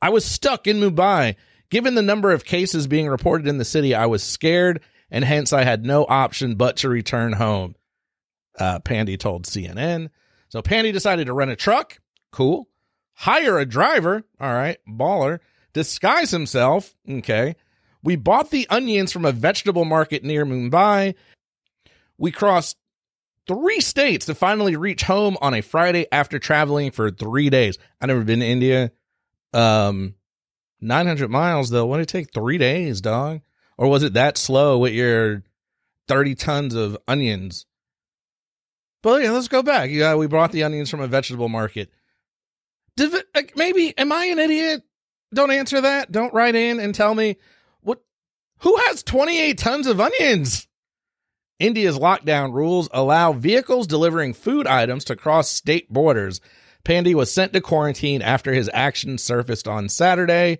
I 0.00 0.10
was 0.10 0.24
stuck 0.24 0.66
in 0.66 0.78
Mumbai 0.78 1.36
Given 1.70 1.94
the 1.94 2.02
number 2.02 2.32
of 2.32 2.44
cases 2.44 2.86
being 2.86 3.08
reported 3.08 3.46
in 3.46 3.58
the 3.58 3.64
city, 3.64 3.94
I 3.94 4.06
was 4.06 4.22
scared 4.22 4.80
and 5.10 5.24
hence 5.24 5.52
I 5.52 5.64
had 5.64 5.84
no 5.84 6.04
option 6.08 6.56
but 6.56 6.78
to 6.78 6.88
return 6.88 7.32
home. 7.32 7.74
Uh, 8.58 8.80
Pandey 8.80 9.18
told 9.18 9.44
CNN. 9.44 10.10
So 10.48 10.62
Pandey 10.62 10.92
decided 10.92 11.26
to 11.26 11.32
rent 11.32 11.50
a 11.50 11.56
truck. 11.56 11.98
Cool. 12.32 12.68
Hire 13.14 13.58
a 13.58 13.66
driver. 13.66 14.24
All 14.40 14.52
right. 14.52 14.78
Baller. 14.88 15.38
Disguise 15.72 16.30
himself. 16.30 16.94
Okay. 17.08 17.54
We 18.02 18.16
bought 18.16 18.50
the 18.50 18.66
onions 18.68 19.12
from 19.12 19.24
a 19.24 19.32
vegetable 19.32 19.84
market 19.84 20.24
near 20.24 20.44
Mumbai. 20.44 21.14
We 22.18 22.32
crossed 22.32 22.76
three 23.46 23.80
states 23.80 24.26
to 24.26 24.34
finally 24.34 24.76
reach 24.76 25.02
home 25.02 25.36
on 25.40 25.54
a 25.54 25.60
Friday 25.60 26.06
after 26.10 26.38
traveling 26.38 26.90
for 26.90 27.10
three 27.10 27.50
days. 27.50 27.78
I've 28.00 28.08
never 28.08 28.24
been 28.24 28.40
to 28.40 28.46
India. 28.46 28.92
Um, 29.52 30.14
900 30.80 31.30
miles 31.30 31.70
though. 31.70 31.86
Would 31.86 32.00
it 32.00 32.08
take 32.08 32.32
three 32.32 32.58
days, 32.58 33.00
dog? 33.00 33.40
Or 33.76 33.88
was 33.88 34.02
it 34.02 34.14
that 34.14 34.36
slow 34.36 34.78
with 34.78 34.92
your 34.92 35.42
30 36.08 36.34
tons 36.34 36.74
of 36.74 36.98
onions? 37.08 37.66
But 39.02 39.22
yeah, 39.22 39.30
let's 39.30 39.48
go 39.48 39.62
back. 39.62 39.90
Yeah, 39.90 40.14
we 40.16 40.26
brought 40.26 40.52
the 40.52 40.64
onions 40.64 40.90
from 40.90 41.00
a 41.00 41.06
vegetable 41.06 41.48
market. 41.48 41.90
Did 42.96 43.14
it, 43.14 43.56
maybe 43.56 43.96
am 43.96 44.12
I 44.12 44.26
an 44.26 44.38
idiot? 44.38 44.82
Don't 45.32 45.50
answer 45.50 45.80
that. 45.80 46.12
Don't 46.12 46.34
write 46.34 46.54
in 46.54 46.80
and 46.80 46.94
tell 46.94 47.14
me 47.14 47.36
what. 47.80 48.02
Who 48.58 48.76
has 48.86 49.02
28 49.02 49.56
tons 49.56 49.86
of 49.86 50.00
onions? 50.00 50.66
India's 51.58 51.98
lockdown 51.98 52.52
rules 52.52 52.88
allow 52.92 53.32
vehicles 53.32 53.86
delivering 53.86 54.34
food 54.34 54.66
items 54.66 55.04
to 55.04 55.16
cross 55.16 55.50
state 55.50 55.90
borders. 55.92 56.40
Pandey 56.84 57.14
was 57.14 57.30
sent 57.30 57.52
to 57.52 57.60
quarantine 57.60 58.22
after 58.22 58.52
his 58.52 58.70
actions 58.72 59.22
surfaced 59.22 59.68
on 59.68 59.88
Saturday 59.88 60.58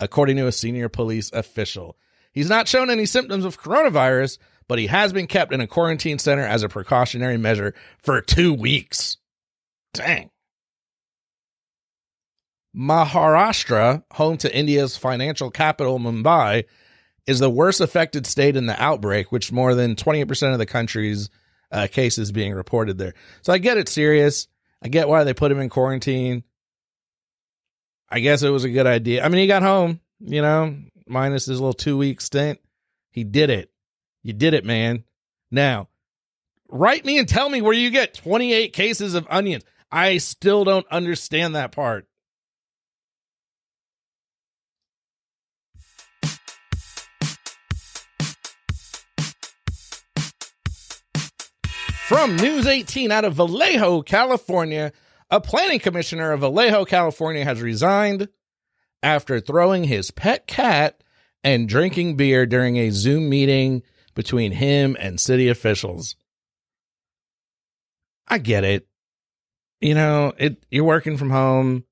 according 0.00 0.36
to 0.36 0.46
a 0.46 0.52
senior 0.52 0.88
police 0.88 1.30
official. 1.32 1.96
He's 2.32 2.48
not 2.48 2.68
shown 2.68 2.90
any 2.90 3.06
symptoms 3.06 3.44
of 3.44 3.60
coronavirus, 3.60 4.38
but 4.66 4.78
he 4.78 4.86
has 4.86 5.12
been 5.12 5.26
kept 5.26 5.52
in 5.52 5.60
a 5.60 5.66
quarantine 5.66 6.18
center 6.18 6.46
as 6.46 6.62
a 6.62 6.68
precautionary 6.68 7.36
measure 7.36 7.74
for 8.02 8.20
two 8.20 8.54
weeks. 8.54 9.18
Dang. 9.92 10.30
Maharashtra, 12.76 14.04
home 14.12 14.36
to 14.38 14.56
India's 14.56 14.96
financial 14.96 15.50
capital, 15.50 15.98
Mumbai, 15.98 16.64
is 17.26 17.40
the 17.40 17.50
worst 17.50 17.80
affected 17.80 18.26
state 18.26 18.56
in 18.56 18.66
the 18.66 18.80
outbreak, 18.80 19.32
which 19.32 19.52
more 19.52 19.74
than 19.74 19.96
20% 19.96 20.52
of 20.52 20.58
the 20.58 20.66
country's 20.66 21.30
uh, 21.72 21.88
cases 21.90 22.32
being 22.32 22.52
reported 22.52 22.96
there. 22.98 23.14
So 23.42 23.52
I 23.52 23.58
get 23.58 23.76
it 23.76 23.88
serious. 23.88 24.48
I 24.82 24.88
get 24.88 25.08
why 25.08 25.24
they 25.24 25.34
put 25.34 25.52
him 25.52 25.60
in 25.60 25.68
quarantine. 25.68 26.44
I 28.10 28.20
guess 28.20 28.42
it 28.42 28.50
was 28.50 28.64
a 28.64 28.70
good 28.70 28.86
idea. 28.86 29.24
I 29.24 29.28
mean, 29.28 29.40
he 29.40 29.46
got 29.46 29.62
home, 29.62 30.00
you 30.18 30.42
know, 30.42 30.76
minus 31.06 31.46
his 31.46 31.60
little 31.60 31.72
two 31.72 31.96
week 31.96 32.20
stint. 32.20 32.58
He 33.10 33.24
did 33.24 33.50
it. 33.50 33.70
You 34.22 34.32
did 34.32 34.54
it, 34.54 34.64
man. 34.64 35.04
Now, 35.50 35.88
write 36.68 37.04
me 37.04 37.18
and 37.18 37.28
tell 37.28 37.48
me 37.48 37.62
where 37.62 37.72
you 37.72 37.90
get 37.90 38.14
28 38.14 38.72
cases 38.72 39.14
of 39.14 39.26
onions. 39.30 39.64
I 39.92 40.18
still 40.18 40.64
don't 40.64 40.86
understand 40.88 41.54
that 41.54 41.72
part. 41.72 42.06
From 52.06 52.34
News 52.34 52.66
18 52.66 53.12
out 53.12 53.24
of 53.24 53.34
Vallejo, 53.34 54.02
California, 54.02 54.92
a 55.30 55.40
planning 55.40 55.78
commissioner 55.78 56.32
of 56.32 56.40
Vallejo, 56.40 56.84
California 56.84 57.44
has 57.44 57.62
resigned 57.62 58.28
after 59.02 59.40
throwing 59.40 59.84
his 59.84 60.10
pet 60.10 60.46
cat 60.46 61.02
and 61.42 61.68
drinking 61.68 62.16
beer 62.16 62.46
during 62.46 62.76
a 62.76 62.90
Zoom 62.90 63.28
meeting 63.28 63.82
between 64.14 64.52
him 64.52 64.96
and 64.98 65.20
city 65.20 65.48
officials. 65.48 66.16
I 68.28 68.38
get 68.38 68.64
it. 68.64 68.86
You 69.80 69.94
know, 69.94 70.32
it 70.36 70.64
you're 70.70 70.84
working 70.84 71.16
from 71.16 71.30
home. 71.30 71.84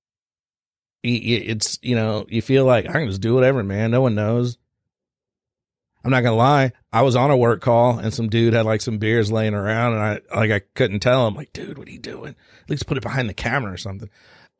It's, 1.02 1.78
you 1.80 1.94
know, 1.94 2.26
you 2.28 2.42
feel 2.42 2.64
like 2.64 2.88
I 2.88 2.92
can 2.92 3.06
just 3.06 3.20
do 3.20 3.34
whatever, 3.34 3.62
man. 3.62 3.90
No 3.90 4.02
one 4.02 4.14
knows. 4.14 4.58
I'm 6.04 6.10
not 6.10 6.22
gonna 6.22 6.36
lie. 6.36 6.72
I 6.92 7.02
was 7.02 7.16
on 7.16 7.30
a 7.30 7.36
work 7.36 7.60
call 7.60 7.98
and 7.98 8.14
some 8.14 8.28
dude 8.28 8.54
had 8.54 8.66
like 8.66 8.80
some 8.80 8.98
beers 8.98 9.32
laying 9.32 9.54
around 9.54 9.94
and 9.94 10.02
I 10.02 10.36
like 10.36 10.50
I 10.50 10.60
couldn't 10.74 11.00
tell 11.00 11.26
him 11.26 11.34
like, 11.34 11.52
dude, 11.52 11.76
what 11.76 11.88
are 11.88 11.92
you 11.92 11.98
doing? 11.98 12.34
At 12.62 12.70
least 12.70 12.86
put 12.86 12.96
it 12.96 13.02
behind 13.02 13.28
the 13.28 13.34
camera 13.34 13.72
or 13.72 13.76
something. 13.76 14.08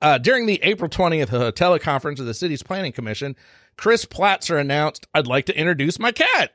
Uh, 0.01 0.19
during 0.19 0.47
the 0.47 0.61
April 0.63 0.89
20th 0.89 1.33
uh, 1.33 1.53
teleconference 1.53 2.21
of 2.21 2.27
the 2.27 2.35
city's 2.35 2.63
planning 2.63 2.93
commission, 2.93 3.35
Chris 3.77 4.05
Platzer 4.05 4.61
announced, 4.61 5.07
I'd 5.15 5.27
like 5.27 5.47
to 5.47 5.59
introduce 5.59 5.99
my 5.99 6.13
cat. 6.13 6.53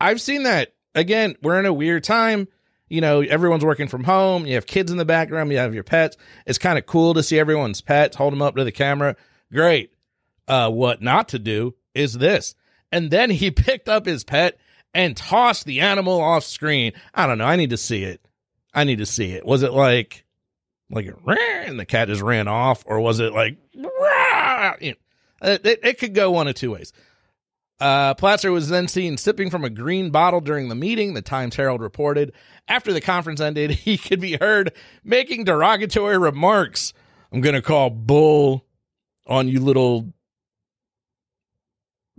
I've 0.00 0.20
seen 0.20 0.44
that. 0.44 0.74
Again, 0.94 1.36
we're 1.42 1.58
in 1.58 1.66
a 1.66 1.72
weird 1.72 2.04
time. 2.04 2.48
You 2.88 3.00
know, 3.00 3.20
everyone's 3.20 3.64
working 3.64 3.88
from 3.88 4.04
home. 4.04 4.46
You 4.46 4.54
have 4.54 4.66
kids 4.66 4.90
in 4.90 4.98
the 4.98 5.04
background. 5.04 5.50
You 5.50 5.58
have 5.58 5.74
your 5.74 5.84
pets. 5.84 6.16
It's 6.46 6.58
kind 6.58 6.78
of 6.78 6.86
cool 6.86 7.14
to 7.14 7.22
see 7.22 7.38
everyone's 7.38 7.80
pets, 7.80 8.16
hold 8.16 8.32
them 8.32 8.42
up 8.42 8.56
to 8.56 8.64
the 8.64 8.72
camera. 8.72 9.16
Great. 9.52 9.92
Uh, 10.46 10.70
what 10.70 11.02
not 11.02 11.28
to 11.30 11.38
do 11.38 11.74
is 11.94 12.14
this 12.14 12.54
and 12.92 13.10
then 13.10 13.30
he 13.30 13.50
picked 13.50 13.88
up 13.88 14.06
his 14.06 14.24
pet 14.24 14.58
and 14.94 15.16
tossed 15.16 15.64
the 15.64 15.80
animal 15.80 16.20
off 16.20 16.44
screen. 16.44 16.92
I 17.14 17.26
don't 17.26 17.38
know. 17.38 17.44
I 17.44 17.56
need 17.56 17.70
to 17.70 17.76
see 17.76 18.04
it. 18.04 18.20
I 18.74 18.84
need 18.84 18.98
to 18.98 19.06
see 19.06 19.32
it. 19.32 19.44
Was 19.44 19.62
it 19.62 19.72
like, 19.72 20.24
like, 20.90 21.08
and 21.26 21.78
the 21.78 21.86
cat 21.86 22.08
just 22.08 22.22
ran 22.22 22.48
off, 22.48 22.84
or 22.86 23.00
was 23.00 23.20
it 23.20 23.32
like, 23.32 23.56
you 23.72 23.82
know, 23.82 24.96
it, 25.42 25.80
it 25.82 25.98
could 25.98 26.14
go 26.14 26.30
one 26.30 26.48
of 26.48 26.54
two 26.54 26.72
ways. 26.72 26.92
Uh, 27.80 28.14
Platzer 28.14 28.52
was 28.52 28.68
then 28.68 28.88
seen 28.88 29.16
sipping 29.16 29.50
from 29.50 29.64
a 29.64 29.70
green 29.70 30.10
bottle 30.10 30.40
during 30.40 30.68
the 30.68 30.74
meeting, 30.74 31.14
the 31.14 31.22
Times 31.22 31.54
Herald 31.54 31.80
reported. 31.80 32.32
After 32.66 32.92
the 32.92 33.00
conference 33.00 33.40
ended, 33.40 33.70
he 33.70 33.96
could 33.96 34.20
be 34.20 34.36
heard 34.36 34.72
making 35.04 35.44
derogatory 35.44 36.18
remarks. 36.18 36.92
I'm 37.32 37.40
going 37.40 37.54
to 37.54 37.62
call 37.62 37.90
bull 37.90 38.64
on 39.26 39.48
you 39.48 39.60
little 39.60 40.12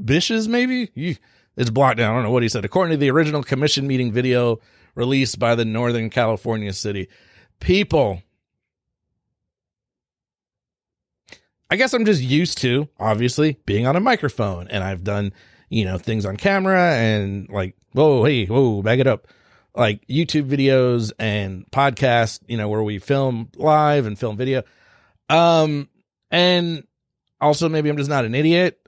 Bishes, 0.04 0.48
maybe? 0.48 0.92
It's 1.56 1.70
blocked 1.70 1.98
down. 1.98 2.12
I 2.12 2.14
don't 2.16 2.24
know 2.24 2.32
what 2.32 2.44
he 2.44 2.50
said. 2.50 2.66
According 2.66 2.92
to 2.92 2.98
the 2.98 3.12
original 3.12 3.44
commission 3.44 3.86
meeting 3.86 4.12
video 4.12 4.60
released 4.96 5.40
by 5.40 5.56
the 5.56 5.66
Northern 5.66 6.10
California 6.10 6.74
city, 6.74 7.10
people. 7.60 8.24
I 11.70 11.76
guess 11.76 11.94
I'm 11.94 12.06
just 12.06 12.22
used 12.22 12.58
to, 12.60 12.88
obviously, 13.00 13.60
being 13.66 13.86
on 13.86 13.96
a 13.96 14.00
microphone 14.00 14.68
and 14.70 14.84
I've 14.84 15.04
done, 15.04 15.34
you 15.70 15.86
know, 15.86 15.98
things 15.98 16.26
on 16.26 16.38
camera 16.38 16.94
and 16.96 17.48
like, 17.50 17.76
whoa, 17.92 18.24
hey, 18.24 18.46
whoa, 18.46 18.82
back 18.82 19.00
it 19.00 19.08
up. 19.08 19.28
Like 19.76 20.06
YouTube 20.08 20.50
videos 20.50 21.12
and 21.20 21.70
podcasts, 21.72 22.40
you 22.48 22.58
know, 22.58 22.70
where 22.70 22.82
we 22.82 22.98
film 22.98 23.50
live 23.56 24.06
and 24.06 24.18
film 24.18 24.36
video. 24.36 24.64
Um, 25.30 25.90
and 26.32 26.88
also 27.40 27.70
maybe 27.70 27.90
I'm 27.90 27.98
just 27.98 28.10
not 28.10 28.26
an 28.26 28.34
idiot 28.34 28.80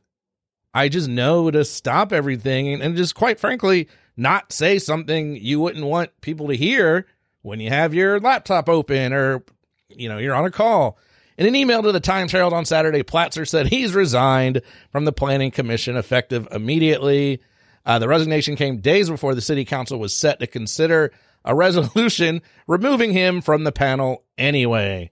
I 0.73 0.89
just 0.89 1.07
know 1.07 1.51
to 1.51 1.65
stop 1.65 2.13
everything 2.13 2.73
and, 2.73 2.81
and 2.81 2.95
just 2.95 3.15
quite 3.15 3.39
frankly, 3.39 3.89
not 4.15 4.51
say 4.51 4.79
something 4.79 5.35
you 5.35 5.59
wouldn't 5.59 5.85
want 5.85 6.21
people 6.21 6.47
to 6.47 6.55
hear 6.55 7.05
when 7.41 7.59
you 7.59 7.69
have 7.69 7.93
your 7.93 8.19
laptop 8.19 8.69
open 8.69 9.13
or, 9.13 9.43
you 9.89 10.07
know, 10.07 10.17
you're 10.17 10.35
on 10.35 10.45
a 10.45 10.51
call. 10.51 10.97
In 11.37 11.47
an 11.47 11.55
email 11.55 11.81
to 11.81 11.91
the 11.91 11.99
Times 11.99 12.31
Herald 12.31 12.53
on 12.53 12.65
Saturday, 12.65 13.03
Platzer 13.03 13.47
said 13.47 13.67
he's 13.67 13.95
resigned 13.95 14.61
from 14.91 15.05
the 15.05 15.11
Planning 15.11 15.51
Commission 15.51 15.97
effective 15.97 16.47
immediately. 16.51 17.41
Uh, 17.85 17.99
the 17.99 18.07
resignation 18.07 18.55
came 18.55 18.77
days 18.77 19.09
before 19.09 19.33
the 19.33 19.41
city 19.41 19.65
council 19.65 19.97
was 19.97 20.15
set 20.15 20.39
to 20.39 20.47
consider 20.47 21.11
a 21.43 21.55
resolution 21.55 22.41
removing 22.67 23.11
him 23.11 23.41
from 23.41 23.63
the 23.63 23.71
panel 23.71 24.23
anyway. 24.37 25.09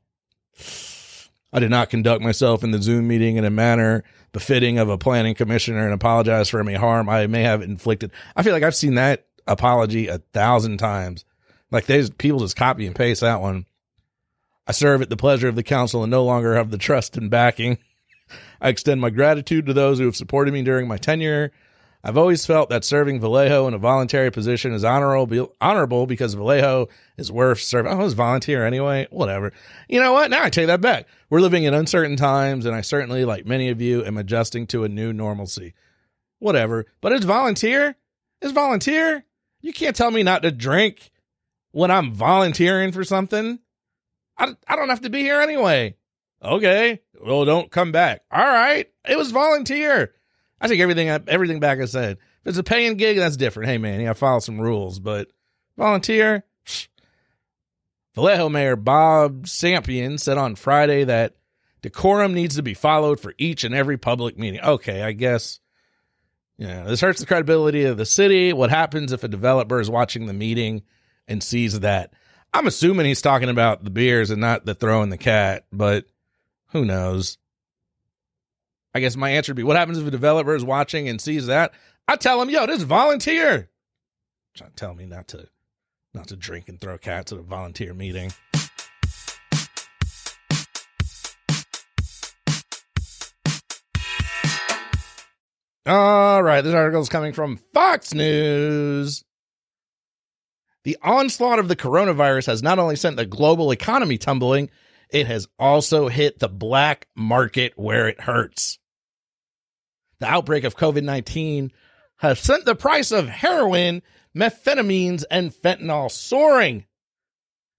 I 1.51 1.59
did 1.59 1.71
not 1.71 1.89
conduct 1.89 2.23
myself 2.23 2.63
in 2.63 2.71
the 2.71 2.81
Zoom 2.81 3.07
meeting 3.07 3.37
in 3.37 3.45
a 3.45 3.49
manner 3.49 4.03
befitting 4.31 4.77
of 4.77 4.89
a 4.89 4.97
planning 4.97 5.33
commissioner 5.33 5.83
and 5.85 5.93
apologize 5.93 6.49
for 6.49 6.59
any 6.59 6.75
harm 6.75 7.09
I 7.09 7.25
may 7.27 7.41
have 7.41 7.61
inflicted. 7.61 8.11
I 8.35 8.43
feel 8.43 8.53
like 8.53 8.63
I've 8.63 8.75
seen 8.75 8.95
that 8.95 9.25
apology 9.47 10.07
a 10.07 10.19
thousand 10.19 10.77
times. 10.77 11.25
Like 11.71 11.85
there's 11.85 12.09
people 12.11 12.39
just 12.39 12.55
copy 12.55 12.85
and 12.85 12.95
paste 12.95 13.21
that 13.21 13.41
one. 13.41 13.65
I 14.67 14.71
serve 14.71 15.01
at 15.01 15.09
the 15.09 15.17
pleasure 15.17 15.47
of 15.47 15.55
the 15.55 15.63
council 15.63 16.03
and 16.03 16.11
no 16.11 16.23
longer 16.23 16.55
have 16.55 16.69
the 16.69 16.77
trust 16.77 17.17
and 17.17 17.31
backing. 17.31 17.79
I 18.61 18.69
extend 18.69 19.01
my 19.01 19.09
gratitude 19.09 19.65
to 19.65 19.73
those 19.73 19.97
who 19.97 20.05
have 20.05 20.15
supported 20.15 20.53
me 20.53 20.61
during 20.61 20.87
my 20.87 20.97
tenure 20.97 21.51
I've 22.01 22.17
always 22.17 22.45
felt 22.45 22.69
that 22.69 22.85
serving 22.85 23.19
Vallejo 23.19 23.67
in 23.67 23.73
a 23.73 23.77
voluntary 23.77 24.31
position 24.31 24.73
is 24.73 24.85
honorable, 24.85 25.53
honorable 25.59 26.07
because 26.07 26.33
Vallejo 26.33 26.87
is 27.17 27.29
worth 27.29 27.59
serving. 27.59 27.91
I 27.91 27.95
was 27.95 28.13
volunteer 28.13 28.65
anyway. 28.65 29.07
Whatever. 29.11 29.51
You 29.89 29.99
know 29.99 30.13
what? 30.13 30.31
Now 30.31 30.43
I 30.43 30.49
take 30.49 30.67
that 30.67 30.79
back. 30.79 31.07
We're 31.29 31.41
living 31.41 31.65
in 31.65 31.73
uncertain 31.73 32.15
times, 32.15 32.65
and 32.65 32.73
I 32.73 32.81
certainly, 32.81 33.25
like 33.25 33.45
many 33.45 33.69
of 33.69 33.81
you, 33.81 34.03
am 34.05 34.17
adjusting 34.17 34.65
to 34.67 34.85
a 34.85 34.89
new 34.89 35.11
normalcy. 35.11 35.73
Whatever. 36.39 36.85
But 37.01 37.11
it's 37.11 37.25
volunteer. 37.25 37.97
It's 38.41 38.53
volunteer. 38.53 39.25
You 39.59 39.73
can't 39.73 39.95
tell 39.95 40.11
me 40.11 40.23
not 40.23 40.43
to 40.43 40.51
drink 40.51 41.11
when 41.71 41.91
I'm 41.91 42.13
volunteering 42.13 42.93
for 42.93 43.03
something. 43.03 43.59
I, 44.37 44.55
I 44.65 44.77
don't 44.77 44.89
have 44.89 45.01
to 45.01 45.09
be 45.09 45.19
here 45.19 45.41
anyway. 45.41 45.97
Okay. 46.41 47.01
Well, 47.21 47.43
don't 47.43 47.69
come 47.69 47.91
back. 47.91 48.21
All 48.31 48.39
right. 48.39 48.89
It 49.05 49.17
was 49.17 49.31
volunteer. 49.31 50.13
I 50.61 50.67
take 50.67 50.79
everything 50.79 51.09
everything 51.09 51.59
back 51.59 51.79
I 51.79 51.85
said. 51.85 52.17
If 52.43 52.47
it's 52.49 52.57
a 52.57 52.63
paying 52.63 52.97
gig, 52.97 53.17
that's 53.17 53.37
different. 53.37 53.69
Hey 53.69 53.77
man, 53.77 53.99
you 53.99 54.07
gotta 54.07 54.15
follow 54.19 54.39
some 54.39 54.59
rules. 54.59 54.99
But 54.99 55.29
volunteer. 55.77 56.43
Vallejo 58.15 58.49
Mayor 58.49 58.75
Bob 58.75 59.45
Sampayan 59.45 60.19
said 60.19 60.37
on 60.37 60.55
Friday 60.55 61.05
that 61.05 61.35
decorum 61.81 62.33
needs 62.33 62.55
to 62.55 62.63
be 62.63 62.73
followed 62.73 63.19
for 63.19 63.33
each 63.37 63.63
and 63.63 63.73
every 63.73 63.97
public 63.97 64.37
meeting. 64.37 64.61
Okay, 64.61 65.01
I 65.01 65.13
guess. 65.13 65.59
Yeah, 66.57 66.83
this 66.83 66.99
hurts 66.99 67.21
the 67.21 67.25
credibility 67.25 67.85
of 67.85 67.95
the 67.95 68.05
city. 68.05 68.51
What 68.51 68.69
happens 68.69 69.13
if 69.13 69.23
a 69.23 69.29
developer 69.29 69.79
is 69.79 69.89
watching 69.89 70.25
the 70.25 70.33
meeting 70.33 70.81
and 71.25 71.41
sees 71.41 71.79
that? 71.79 72.11
I'm 72.53 72.67
assuming 72.67 73.05
he's 73.05 73.21
talking 73.21 73.47
about 73.47 73.85
the 73.85 73.89
beers 73.89 74.29
and 74.29 74.41
not 74.41 74.65
the 74.65 74.75
throwing 74.75 75.09
the 75.09 75.17
cat, 75.17 75.65
but 75.71 76.05
who 76.71 76.83
knows? 76.83 77.37
I 78.93 78.99
guess 78.99 79.15
my 79.15 79.29
answer 79.29 79.51
would 79.51 79.57
be 79.57 79.63
what 79.63 79.77
happens 79.77 79.99
if 79.99 80.07
a 80.07 80.11
developer 80.11 80.55
is 80.55 80.63
watching 80.63 81.07
and 81.07 81.21
sees 81.21 81.45
that? 81.47 81.73
I 82.07 82.15
tell 82.15 82.41
him, 82.41 82.49
yo, 82.49 82.65
this 82.65 82.81
volunteer. 82.81 83.69
Trying 84.55 84.71
to 84.71 84.75
tell 84.75 84.95
me 84.95 85.05
not 85.05 85.27
to 85.29 85.47
not 86.13 86.27
to 86.29 86.35
drink 86.35 86.69
and 86.69 86.81
throw 86.81 86.97
cats 86.97 87.31
at 87.31 87.37
a 87.37 87.43
volunteer 87.43 87.93
meeting. 87.93 88.33
All 95.85 96.43
right, 96.43 96.61
this 96.61 96.73
article 96.73 97.01
is 97.01 97.09
coming 97.09 97.33
from 97.33 97.57
Fox 97.73 98.13
News. 98.13 99.23
The 100.83 100.97
onslaught 101.01 101.59
of 101.59 101.67
the 101.67 101.75
coronavirus 101.75 102.47
has 102.47 102.63
not 102.63 102.79
only 102.79 102.95
sent 102.95 103.17
the 103.17 103.25
global 103.25 103.71
economy 103.71 104.17
tumbling, 104.17 104.69
it 105.09 105.27
has 105.27 105.47
also 105.57 106.07
hit 106.07 106.39
the 106.39 106.49
black 106.49 107.07
market 107.15 107.73
where 107.75 108.07
it 108.07 108.21
hurts. 108.21 108.79
The 110.19 110.27
outbreak 110.27 110.63
of 110.63 110.77
COVID 110.77 111.03
19 111.03 111.71
has 112.17 112.39
sent 112.39 112.65
the 112.65 112.75
price 112.75 113.11
of 113.11 113.29
heroin, 113.29 114.01
methamphetamines, 114.35 115.23
and 115.31 115.53
fentanyl 115.53 116.11
soaring 116.11 116.85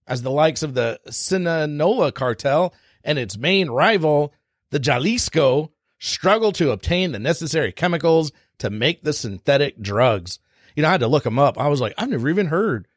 as 0.07 0.23
the 0.23 0.31
likes 0.31 0.63
of 0.63 0.73
the 0.73 0.99
Sinaloa 1.09 2.11
cartel 2.11 2.73
and 3.03 3.17
its 3.17 3.37
main 3.37 3.69
rival, 3.69 4.33
the 4.71 4.79
Jalisco, 4.79 5.71
struggle 5.99 6.51
to 6.53 6.71
obtain 6.71 7.11
the 7.11 7.19
necessary 7.19 7.71
chemicals 7.71 8.31
to 8.57 8.69
make 8.69 9.03
the 9.03 9.13
synthetic 9.13 9.79
drugs. 9.79 10.39
You 10.75 10.83
know, 10.83 10.89
I 10.89 10.93
had 10.93 11.01
to 11.01 11.07
look 11.07 11.23
them 11.23 11.39
up. 11.39 11.59
I 11.59 11.67
was 11.67 11.79
like, 11.79 11.93
I've 11.97 12.09
never 12.09 12.29
even 12.29 12.47
heard. 12.47 12.87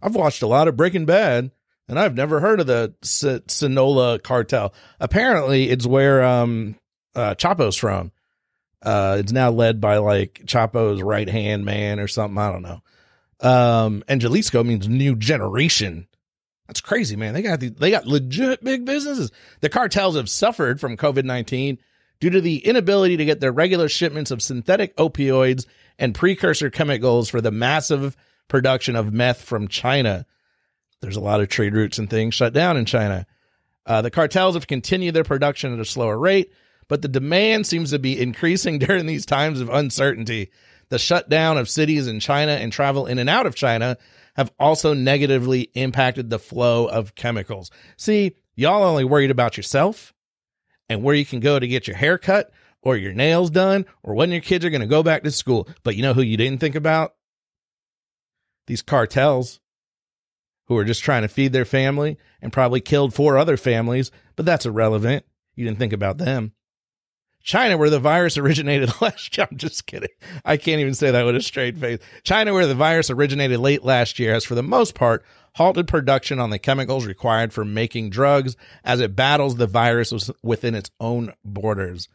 I've 0.00 0.14
watched 0.14 0.42
a 0.42 0.46
lot 0.46 0.68
of 0.68 0.76
Breaking 0.76 1.06
Bad 1.06 1.50
and 1.88 1.98
I've 1.98 2.14
never 2.14 2.40
heard 2.40 2.60
of 2.60 2.66
the 2.66 2.94
S- 3.02 4.22
cartel. 4.22 4.74
Apparently, 5.00 5.70
it's 5.70 5.86
where 5.86 6.22
um, 6.22 6.76
uh, 7.14 7.34
Chapo's 7.34 7.76
from. 7.76 8.12
Uh, 8.82 9.16
it's 9.18 9.32
now 9.32 9.50
led 9.50 9.80
by 9.80 9.98
like 9.98 10.42
Chapo's 10.46 11.02
right 11.02 11.28
hand 11.28 11.64
man 11.64 11.98
or 12.00 12.08
something. 12.08 12.38
I 12.38 12.52
don't 12.52 12.62
know. 12.62 12.80
Um, 13.40 14.04
and 14.08 14.20
Jalisco 14.20 14.62
means 14.62 14.88
new 14.88 15.16
generation. 15.16 16.06
That's 16.66 16.80
crazy, 16.80 17.16
man. 17.16 17.34
They 17.34 17.42
got 17.42 17.60
the, 17.60 17.68
they 17.68 17.90
got 17.90 18.06
legit 18.06 18.64
big 18.64 18.84
businesses. 18.84 19.30
The 19.60 19.68
cartels 19.68 20.16
have 20.16 20.30
suffered 20.30 20.80
from 20.80 20.96
COVID 20.96 21.24
19 21.24 21.78
due 22.20 22.30
to 22.30 22.40
the 22.40 22.64
inability 22.64 23.18
to 23.18 23.24
get 23.24 23.40
their 23.40 23.52
regular 23.52 23.88
shipments 23.88 24.30
of 24.30 24.42
synthetic 24.42 24.96
opioids 24.96 25.66
and 25.98 26.14
precursor 26.14 26.70
chemicals 26.70 27.28
for 27.28 27.40
the 27.40 27.50
massive 27.50 28.16
production 28.48 28.96
of 28.96 29.12
meth 29.12 29.42
from 29.42 29.68
China. 29.68 30.26
There's 31.04 31.16
a 31.16 31.20
lot 31.20 31.42
of 31.42 31.50
trade 31.50 31.74
routes 31.74 31.98
and 31.98 32.08
things 32.08 32.34
shut 32.34 32.54
down 32.54 32.78
in 32.78 32.86
China. 32.86 33.26
Uh, 33.84 34.00
the 34.00 34.10
cartels 34.10 34.54
have 34.54 34.66
continued 34.66 35.14
their 35.14 35.22
production 35.22 35.74
at 35.74 35.78
a 35.78 35.84
slower 35.84 36.18
rate, 36.18 36.50
but 36.88 37.02
the 37.02 37.08
demand 37.08 37.66
seems 37.66 37.90
to 37.90 37.98
be 37.98 38.18
increasing 38.18 38.78
during 38.80 39.04
these 39.04 39.26
times 39.26 39.60
of 39.60 39.68
uncertainty. 39.68 40.50
The 40.88 40.98
shutdown 40.98 41.58
of 41.58 41.68
cities 41.68 42.06
in 42.06 42.20
China 42.20 42.52
and 42.52 42.72
travel 42.72 43.06
in 43.06 43.18
and 43.18 43.28
out 43.28 43.44
of 43.44 43.54
China 43.54 43.98
have 44.34 44.50
also 44.58 44.94
negatively 44.94 45.68
impacted 45.74 46.30
the 46.30 46.38
flow 46.38 46.86
of 46.86 47.14
chemicals. 47.14 47.70
See, 47.98 48.36
y'all 48.54 48.82
only 48.82 49.04
worried 49.04 49.30
about 49.30 49.58
yourself 49.58 50.14
and 50.88 51.02
where 51.02 51.14
you 51.14 51.26
can 51.26 51.40
go 51.40 51.58
to 51.58 51.68
get 51.68 51.86
your 51.86 51.96
hair 51.96 52.16
cut 52.16 52.50
or 52.80 52.96
your 52.96 53.12
nails 53.12 53.50
done 53.50 53.84
or 54.02 54.14
when 54.14 54.30
your 54.30 54.40
kids 54.40 54.64
are 54.64 54.70
going 54.70 54.80
to 54.80 54.86
go 54.86 55.02
back 55.02 55.22
to 55.24 55.30
school. 55.30 55.68
But 55.82 55.96
you 55.96 56.02
know 56.02 56.14
who 56.14 56.22
you 56.22 56.38
didn't 56.38 56.60
think 56.60 56.74
about? 56.74 57.14
These 58.66 58.80
cartels 58.80 59.60
who 60.66 60.76
are 60.76 60.84
just 60.84 61.02
trying 61.02 61.22
to 61.22 61.28
feed 61.28 61.52
their 61.52 61.64
family 61.64 62.18
and 62.40 62.52
probably 62.52 62.80
killed 62.80 63.14
four 63.14 63.36
other 63.36 63.56
families, 63.56 64.10
but 64.36 64.46
that's 64.46 64.66
irrelevant. 64.66 65.24
You 65.54 65.64
didn't 65.64 65.78
think 65.78 65.92
about 65.92 66.18
them. 66.18 66.52
China, 67.42 67.76
where 67.76 67.90
the 67.90 68.00
virus 68.00 68.38
originated 68.38 68.90
last 69.00 69.36
year. 69.36 69.46
I'm 69.50 69.58
just 69.58 69.86
kidding. 69.86 70.08
I 70.44 70.56
can't 70.56 70.80
even 70.80 70.94
say 70.94 71.10
that 71.10 71.26
with 71.26 71.36
a 71.36 71.42
straight 71.42 71.76
face. 71.76 71.98
China, 72.22 72.54
where 72.54 72.66
the 72.66 72.74
virus 72.74 73.10
originated 73.10 73.60
late 73.60 73.84
last 73.84 74.18
year, 74.18 74.32
has 74.32 74.44
for 74.44 74.54
the 74.54 74.62
most 74.62 74.94
part 74.94 75.24
halted 75.56 75.86
production 75.86 76.40
on 76.40 76.50
the 76.50 76.58
chemicals 76.58 77.06
required 77.06 77.52
for 77.52 77.64
making 77.64 78.10
drugs 78.10 78.56
as 78.82 79.00
it 79.00 79.14
battles 79.14 79.56
the 79.56 79.66
virus 79.66 80.30
within 80.42 80.74
its 80.74 80.90
own 80.98 81.32
borders. 81.44 82.08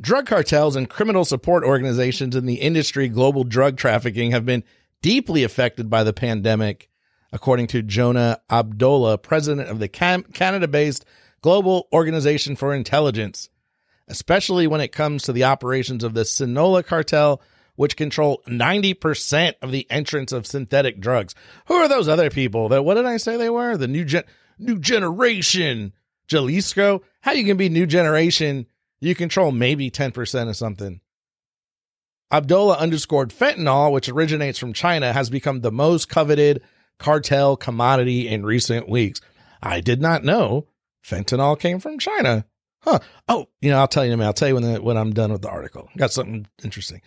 Drug 0.00 0.26
cartels 0.26 0.76
and 0.76 0.90
criminal 0.90 1.24
support 1.24 1.64
organizations 1.64 2.36
in 2.36 2.46
the 2.46 2.60
industry 2.60 3.08
global 3.08 3.44
drug 3.44 3.76
trafficking 3.76 4.32
have 4.32 4.44
been 4.44 4.64
deeply 5.02 5.44
affected 5.44 5.88
by 5.88 6.04
the 6.04 6.12
pandemic, 6.12 6.87
according 7.32 7.66
to 7.68 7.82
Jonah 7.82 8.40
Abdullah, 8.50 9.18
president 9.18 9.68
of 9.68 9.78
the 9.78 9.88
Canada 9.88 10.68
based 10.68 11.04
Global 11.42 11.88
Organization 11.92 12.56
for 12.56 12.74
Intelligence 12.74 13.48
especially 14.08 14.66
when 14.66 14.80
it 14.80 14.92
comes 14.92 15.22
to 15.24 15.32
the 15.32 15.44
operations 15.44 16.02
of 16.02 16.14
the 16.14 16.24
Sinaloa 16.24 16.82
cartel, 16.82 17.40
which 17.76 17.96
control 17.96 18.42
90% 18.48 19.54
of 19.62 19.70
the 19.70 19.88
entrance 19.90 20.32
of 20.32 20.46
synthetic 20.46 21.00
drugs. 21.00 21.34
Who 21.66 21.74
are 21.74 21.88
those 21.88 22.08
other 22.08 22.30
people 22.30 22.68
that, 22.70 22.84
what 22.84 22.94
did 22.94 23.06
I 23.06 23.18
say 23.18 23.36
they 23.36 23.50
were? 23.50 23.76
The 23.76 23.86
new 23.86 24.04
gen, 24.04 24.24
new 24.58 24.78
generation 24.78 25.92
Jalisco. 26.26 27.02
How 27.20 27.32
you 27.32 27.44
can 27.44 27.56
be 27.56 27.68
new 27.68 27.86
generation? 27.86 28.66
You 29.00 29.14
control 29.14 29.52
maybe 29.52 29.90
10% 29.90 30.48
of 30.48 30.56
something. 30.56 31.00
Abdullah 32.30 32.76
underscored 32.76 33.30
fentanyl, 33.30 33.92
which 33.92 34.08
originates 34.08 34.58
from 34.58 34.74
China, 34.74 35.12
has 35.12 35.30
become 35.30 35.60
the 35.60 35.72
most 35.72 36.08
coveted 36.08 36.62
cartel 36.98 37.56
commodity 37.56 38.28
in 38.28 38.44
recent 38.44 38.88
weeks. 38.88 39.20
I 39.62 39.80
did 39.80 40.00
not 40.00 40.24
know 40.24 40.66
fentanyl 41.04 41.58
came 41.58 41.80
from 41.80 41.98
China. 41.98 42.44
Huh. 42.80 43.00
Oh, 43.28 43.48
you 43.60 43.70
know, 43.70 43.78
I'll 43.78 43.88
tell 43.88 44.04
you. 44.04 44.20
I'll 44.22 44.32
tell 44.32 44.48
you 44.48 44.54
when 44.54 44.62
the, 44.62 44.80
when 44.80 44.96
I'm 44.96 45.12
done 45.12 45.32
with 45.32 45.42
the 45.42 45.50
article. 45.50 45.88
Got 45.96 46.12
something 46.12 46.46
interesting. 46.62 47.02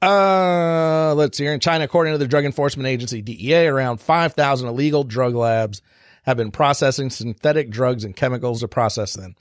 Uh, 0.00 1.12
let's 1.16 1.36
see 1.36 1.44
here. 1.44 1.52
In 1.52 1.60
China, 1.60 1.84
according 1.84 2.14
to 2.14 2.18
the 2.18 2.28
Drug 2.28 2.44
Enforcement 2.44 2.86
Agency 2.86 3.20
(DEA), 3.20 3.66
around 3.66 4.00
5,000 4.00 4.68
illegal 4.68 5.02
drug 5.02 5.34
labs 5.34 5.82
have 6.22 6.36
been 6.36 6.52
processing 6.52 7.10
synthetic 7.10 7.70
drugs 7.70 8.04
and 8.04 8.14
chemicals 8.14 8.60
to 8.60 8.68
process 8.68 9.14
them. 9.14 9.34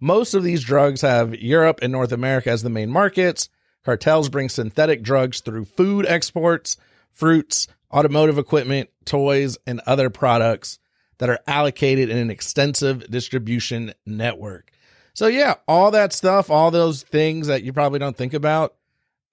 Most 0.00 0.34
of 0.34 0.42
these 0.42 0.64
drugs 0.64 1.00
have 1.00 1.34
Europe 1.34 1.78
and 1.80 1.92
North 1.92 2.12
America 2.12 2.50
as 2.50 2.62
the 2.62 2.70
main 2.70 2.90
markets. 2.90 3.48
Cartels 3.84 4.28
bring 4.28 4.48
synthetic 4.48 5.02
drugs 5.02 5.40
through 5.40 5.64
food 5.64 6.04
exports, 6.06 6.76
fruits, 7.10 7.68
automotive 7.92 8.38
equipment, 8.38 8.90
toys, 9.04 9.58
and 9.66 9.80
other 9.86 10.10
products 10.10 10.78
that 11.18 11.28
are 11.28 11.40
allocated 11.46 12.10
in 12.10 12.18
an 12.18 12.30
extensive 12.30 13.08
distribution 13.10 13.94
network. 14.06 14.70
So 15.14 15.26
yeah, 15.26 15.54
all 15.68 15.90
that 15.90 16.12
stuff, 16.12 16.50
all 16.50 16.70
those 16.70 17.02
things 17.02 17.48
that 17.48 17.62
you 17.62 17.72
probably 17.72 17.98
don't 17.98 18.16
think 18.16 18.34
about, 18.34 18.74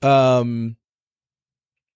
um, 0.02 0.76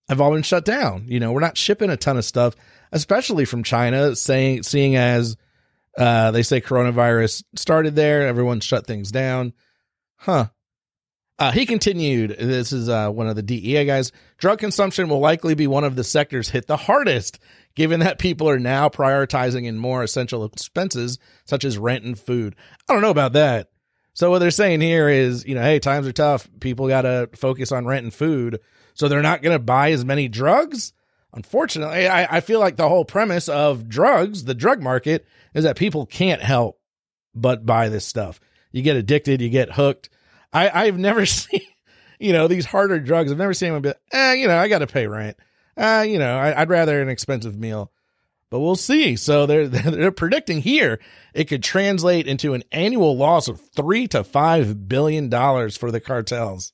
have 0.10 0.22
all 0.22 0.32
been 0.32 0.44
shut 0.44 0.66
down. 0.66 1.06
You 1.08 1.20
know, 1.20 1.32
we're 1.32 1.42
not 1.42 1.58
shipping 1.58 1.90
a 1.90 1.98
ton 1.98 2.18
of 2.18 2.26
stuff, 2.26 2.56
especially 2.92 3.46
from 3.46 3.64
China, 3.64 4.16
saying 4.16 4.64
seeing 4.64 4.96
as 4.96 5.38
uh, 5.98 6.32
they 6.32 6.44
say 6.44 6.62
coronavirus 6.62 7.44
started 7.56 7.96
there, 7.96 8.28
everyone 8.28 8.60
shut 8.60 8.88
things 8.88 9.12
down. 9.12 9.54
Huh. 10.16 10.48
Uh, 11.44 11.52
he 11.52 11.66
continued, 11.66 12.38
this 12.40 12.72
is 12.72 12.88
uh, 12.88 13.10
one 13.10 13.28
of 13.28 13.36
the 13.36 13.44
DEA 13.44 13.84
guys. 13.84 14.14
Drug 14.38 14.60
consumption 14.60 15.10
will 15.10 15.20
likely 15.20 15.56
be 15.56 15.68
one 15.68 15.84
of 15.84 15.98
the 15.98 16.04
sectors 16.06 16.48
hit 16.48 16.68
the 16.68 16.78
hardest, 16.78 17.38
given 17.76 18.00
that 18.00 18.18
people 18.18 18.48
are 18.48 18.60
now 18.60 18.88
prioritizing 18.88 19.66
in 19.66 19.78
more 19.78 20.04
essential 20.04 20.46
expenses 20.46 21.20
such 21.44 21.66
as 21.66 21.78
rent 21.78 22.06
and 22.06 22.18
food. 22.18 22.56
I 22.88 22.94
don't 22.94 23.02
know 23.02 23.10
about 23.10 23.34
that. 23.34 23.70
So 24.14 24.30
what 24.30 24.40
they're 24.40 24.52
saying 24.52 24.80
here 24.80 25.10
is, 25.10 25.46
you 25.46 25.54
know, 25.54 25.64
hey, 25.64 25.80
times 25.80 26.08
are 26.08 26.14
tough. 26.14 26.48
People 26.62 26.88
got 26.88 27.02
to 27.02 27.30
focus 27.36 27.74
on 27.74 27.86
rent 27.86 28.06
and 28.06 28.14
food. 28.14 28.62
So 28.94 29.10
they're 29.10 29.22
not 29.22 29.42
going 29.42 29.56
to 29.56 29.60
buy 29.60 29.92
as 29.92 30.06
many 30.06 30.30
drugs. 30.30 30.94
Unfortunately, 31.34 32.08
I, 32.08 32.38
I 32.38 32.40
feel 32.40 32.62
like 32.62 32.78
the 32.78 32.88
whole 32.88 33.04
premise 33.04 33.50
of 33.50 33.90
drugs, 33.90 34.46
the 34.46 34.56
drug 34.56 34.82
market, 34.82 35.26
is 35.54 35.66
that 35.66 35.76
people 35.76 36.06
can't 36.06 36.42
help 36.42 36.80
but 37.36 37.66
buy 37.66 37.90
this 37.90 38.06
stuff. 38.06 38.40
You 38.72 38.82
get 38.82 38.96
addicted, 38.96 39.42
you 39.42 39.50
get 39.50 39.74
hooked. 39.74 40.10
I, 40.54 40.86
I've 40.86 40.98
never 40.98 41.26
seen, 41.26 41.62
you 42.20 42.34
know, 42.34 42.48
these 42.48 42.66
harder 42.66 43.00
drugs. 43.00 43.32
I've 43.32 43.38
never 43.38 43.54
seen 43.54 43.68
anyone 43.68 43.82
be 43.82 43.90
like, 43.90 44.02
eh, 44.12 44.34
you 44.34 44.48
know, 44.48 44.58
I 44.58 44.68
got 44.68 44.80
to 44.80 44.88
pay 44.88 45.08
rent. 45.08 45.38
Uh, 45.76 46.06
you 46.08 46.20
know, 46.20 46.38
I, 46.38 46.62
I'd 46.62 46.70
rather 46.70 47.02
an 47.02 47.10
expensive 47.10 47.58
meal 47.58 47.92
but 48.54 48.60
we'll 48.60 48.76
see. 48.76 49.16
So 49.16 49.48
they're 49.48 49.68
they're 49.68 50.12
predicting 50.12 50.62
here 50.62 51.00
it 51.34 51.46
could 51.46 51.64
translate 51.64 52.28
into 52.28 52.54
an 52.54 52.64
annual 52.72 53.18
loss 53.18 53.48
of 53.48 53.60
three 53.60 54.08
to 54.10 54.24
five 54.24 54.88
billion 54.88 55.28
dollars 55.28 55.76
for 55.76 55.90
the 55.90 56.00
cartels. 56.00 56.72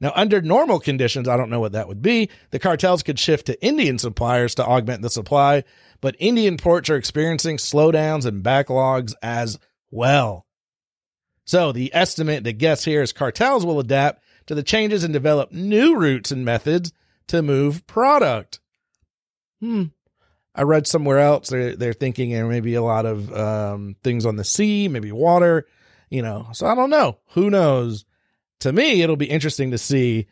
Now, 0.00 0.12
under 0.14 0.40
normal 0.40 0.80
conditions, 0.80 1.28
I 1.28 1.36
don't 1.36 1.50
know 1.50 1.60
what 1.60 1.72
that 1.72 1.86
would 1.86 2.00
be. 2.00 2.30
The 2.50 2.58
cartels 2.58 3.02
could 3.02 3.18
shift 3.18 3.44
to 3.46 3.62
Indian 3.62 3.98
suppliers 3.98 4.54
to 4.54 4.64
augment 4.64 5.02
the 5.02 5.10
supply, 5.10 5.64
but 6.00 6.16
Indian 6.18 6.56
ports 6.56 6.88
are 6.88 6.96
experiencing 6.96 7.58
slowdowns 7.58 8.24
and 8.24 8.42
backlogs 8.42 9.12
as 9.22 9.58
well. 9.90 10.45
So 11.46 11.72
the 11.72 11.94
estimate, 11.94 12.44
the 12.44 12.52
guess 12.52 12.84
here 12.84 13.00
is 13.00 13.12
cartels 13.12 13.64
will 13.64 13.80
adapt 13.80 14.22
to 14.46 14.54
the 14.54 14.62
changes 14.62 15.04
and 15.04 15.12
develop 15.12 15.52
new 15.52 15.96
routes 15.96 16.30
and 16.30 16.44
methods 16.44 16.92
to 17.28 17.40
move 17.40 17.86
product. 17.86 18.60
Hmm. 19.60 19.84
I 20.54 20.62
read 20.62 20.86
somewhere 20.86 21.18
else 21.18 21.48
they're 21.48 21.76
they're 21.76 21.92
thinking 21.92 22.30
there 22.30 22.46
may 22.46 22.60
be 22.60 22.74
a 22.74 22.82
lot 22.82 23.04
of 23.06 23.32
um, 23.32 23.96
things 24.02 24.24
on 24.26 24.36
the 24.36 24.44
sea, 24.44 24.88
maybe 24.88 25.12
water, 25.12 25.66
you 26.10 26.22
know. 26.22 26.48
So 26.52 26.66
I 26.66 26.74
don't 26.74 26.90
know. 26.90 27.18
Who 27.30 27.50
knows? 27.50 28.04
To 28.60 28.72
me, 28.72 29.02
it'll 29.02 29.16
be 29.16 29.26
interesting 29.26 29.70
to 29.72 29.78
see 29.78 30.28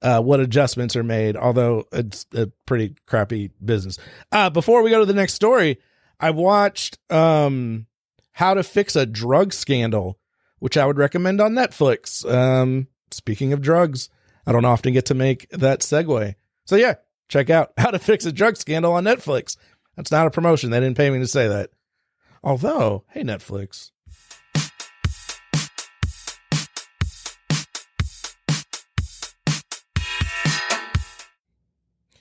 uh, 0.00 0.20
what 0.20 0.38
adjustments 0.38 0.94
are 0.96 1.02
made. 1.02 1.36
Although 1.36 1.86
it's 1.92 2.24
a 2.34 2.46
pretty 2.66 2.94
crappy 3.06 3.50
business. 3.62 3.98
Uh, 4.30 4.48
before 4.48 4.82
we 4.82 4.90
go 4.90 5.00
to 5.00 5.06
the 5.06 5.12
next 5.12 5.34
story, 5.34 5.78
I 6.20 6.30
watched 6.30 6.98
um, 7.10 7.86
How 8.32 8.54
to 8.54 8.62
Fix 8.62 8.94
a 8.94 9.06
Drug 9.06 9.52
Scandal, 9.52 10.18
which 10.64 10.78
I 10.78 10.86
would 10.86 10.96
recommend 10.96 11.42
on 11.42 11.52
Netflix. 11.52 12.24
Um, 12.28 12.88
speaking 13.10 13.52
of 13.52 13.60
drugs, 13.60 14.08
I 14.46 14.52
don't 14.52 14.64
often 14.64 14.94
get 14.94 15.04
to 15.06 15.14
make 15.14 15.48
that 15.50 15.80
segue. 15.80 16.34
So 16.64 16.76
yeah, 16.76 16.94
Check 17.28 17.50
out 17.50 17.72
How 17.78 17.90
to 17.90 17.98
Fix 17.98 18.24
a 18.26 18.32
Drug 18.32 18.56
Scandal 18.56 18.92
on 18.92 19.04
Netflix. 19.04 19.56
That's 19.96 20.10
not 20.10 20.26
a 20.26 20.30
promotion. 20.30 20.70
They 20.70 20.80
didn't 20.80 20.96
pay 20.96 21.10
me 21.10 21.18
to 21.20 21.26
say 21.26 21.48
that. 21.48 21.70
Although, 22.42 23.04
hey, 23.10 23.22
Netflix. 23.22 23.90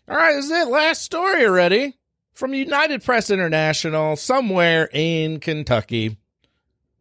All 0.07 0.17
right, 0.17 0.35
this 0.35 0.45
is 0.45 0.51
it. 0.51 0.67
Last 0.67 1.01
story 1.01 1.45
already 1.45 1.97
from 2.33 2.53
United 2.53 3.03
Press 3.03 3.29
International, 3.29 4.15
somewhere 4.15 4.89
in 4.93 5.39
Kentucky. 5.39 6.17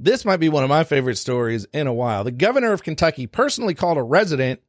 This 0.02 0.24
might 0.24 0.38
be 0.38 0.48
one 0.48 0.64
of 0.64 0.68
my 0.68 0.82
favorite 0.82 1.16
stories 1.16 1.64
in 1.72 1.86
a 1.86 1.92
while. 1.94 2.24
The 2.24 2.32
governor 2.32 2.72
of 2.72 2.82
Kentucky 2.82 3.28
personally 3.28 3.72
called 3.72 3.98
a 3.98 4.02
resident 4.02 4.60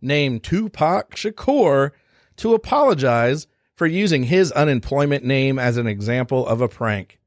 named 0.00 0.42
Tupac 0.42 1.14
Shakur 1.14 1.92
to 2.38 2.54
apologize 2.54 3.46
for 3.76 3.86
using 3.86 4.24
his 4.24 4.50
unemployment 4.50 5.24
name 5.24 5.56
as 5.56 5.76
an 5.76 5.86
example 5.86 6.44
of 6.44 6.60
a 6.60 6.66
prank. 6.66 7.20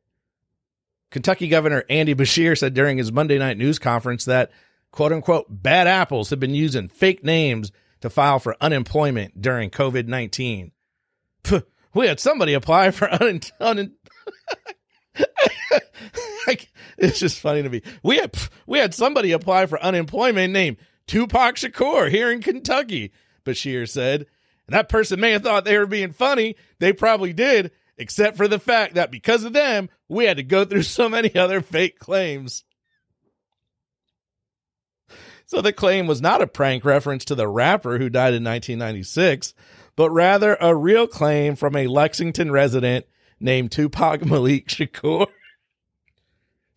Kentucky 1.11 1.47
Governor 1.47 1.85
Andy 1.89 2.13
Beshear 2.13 2.57
said 2.57 2.73
during 2.73 2.97
his 2.97 3.13
Monday 3.13 3.37
night 3.37 3.57
news 3.57 3.79
conference 3.79 4.25
that 4.25 4.51
quote 4.91 5.13
unquote 5.13 5.45
bad 5.49 5.87
apples 5.87 6.31
have 6.31 6.41
been 6.41 6.53
using 6.53 6.89
fake 6.89 7.23
names 7.23 7.71
to 8.01 8.09
file 8.09 8.39
for 8.39 8.57
unemployment 8.59 9.41
during 9.41 9.69
COVID 9.69 10.07
19. 10.07 10.73
We 11.93 12.07
had 12.07 12.19
somebody 12.19 12.53
apply 12.53 12.91
for 12.91 13.09
un, 13.23 13.39
un, 13.61 13.93
it's 16.97 17.19
just 17.19 17.39
funny 17.39 17.63
to 17.63 17.69
me. 17.69 17.81
We 18.03 18.17
had 18.17 18.35
we 18.65 18.79
had 18.79 18.93
somebody 18.93 19.31
apply 19.31 19.65
for 19.65 19.81
unemployment 19.81 20.53
named 20.53 20.77
Tupac 21.07 21.55
Shakur 21.55 22.09
here 22.09 22.31
in 22.31 22.41
Kentucky, 22.41 23.11
Beshear 23.45 23.87
said. 23.87 24.27
And 24.67 24.73
that 24.75 24.89
person 24.89 25.19
may 25.19 25.31
have 25.31 25.43
thought 25.43 25.65
they 25.65 25.77
were 25.77 25.85
being 25.85 26.11
funny. 26.11 26.55
They 26.79 26.91
probably 26.91 27.33
did, 27.33 27.71
except 27.97 28.37
for 28.37 28.47
the 28.47 28.59
fact 28.59 28.95
that 28.95 29.11
because 29.11 29.43
of 29.43 29.53
them, 29.53 29.89
we 30.09 30.25
had 30.25 30.37
to 30.37 30.43
go 30.43 30.65
through 30.65 30.83
so 30.83 31.07
many 31.07 31.35
other 31.35 31.61
fake 31.61 31.99
claims. 31.99 32.63
So 35.47 35.61
the 35.61 35.73
claim 35.73 36.07
was 36.07 36.21
not 36.21 36.41
a 36.41 36.47
prank 36.47 36.83
reference 36.83 37.23
to 37.25 37.35
the 37.35 37.47
rapper 37.47 37.99
who 37.99 38.09
died 38.09 38.33
in 38.33 38.43
1996, 38.43 39.53
but 39.95 40.09
rather 40.09 40.57
a 40.59 40.75
real 40.75 41.05
claim 41.05 41.55
from 41.55 41.75
a 41.75 41.85
Lexington 41.85 42.51
resident 42.51 43.05
named 43.39 43.71
Tupac 43.71 44.25
Malik 44.25 44.67
Shakur. 44.67 45.27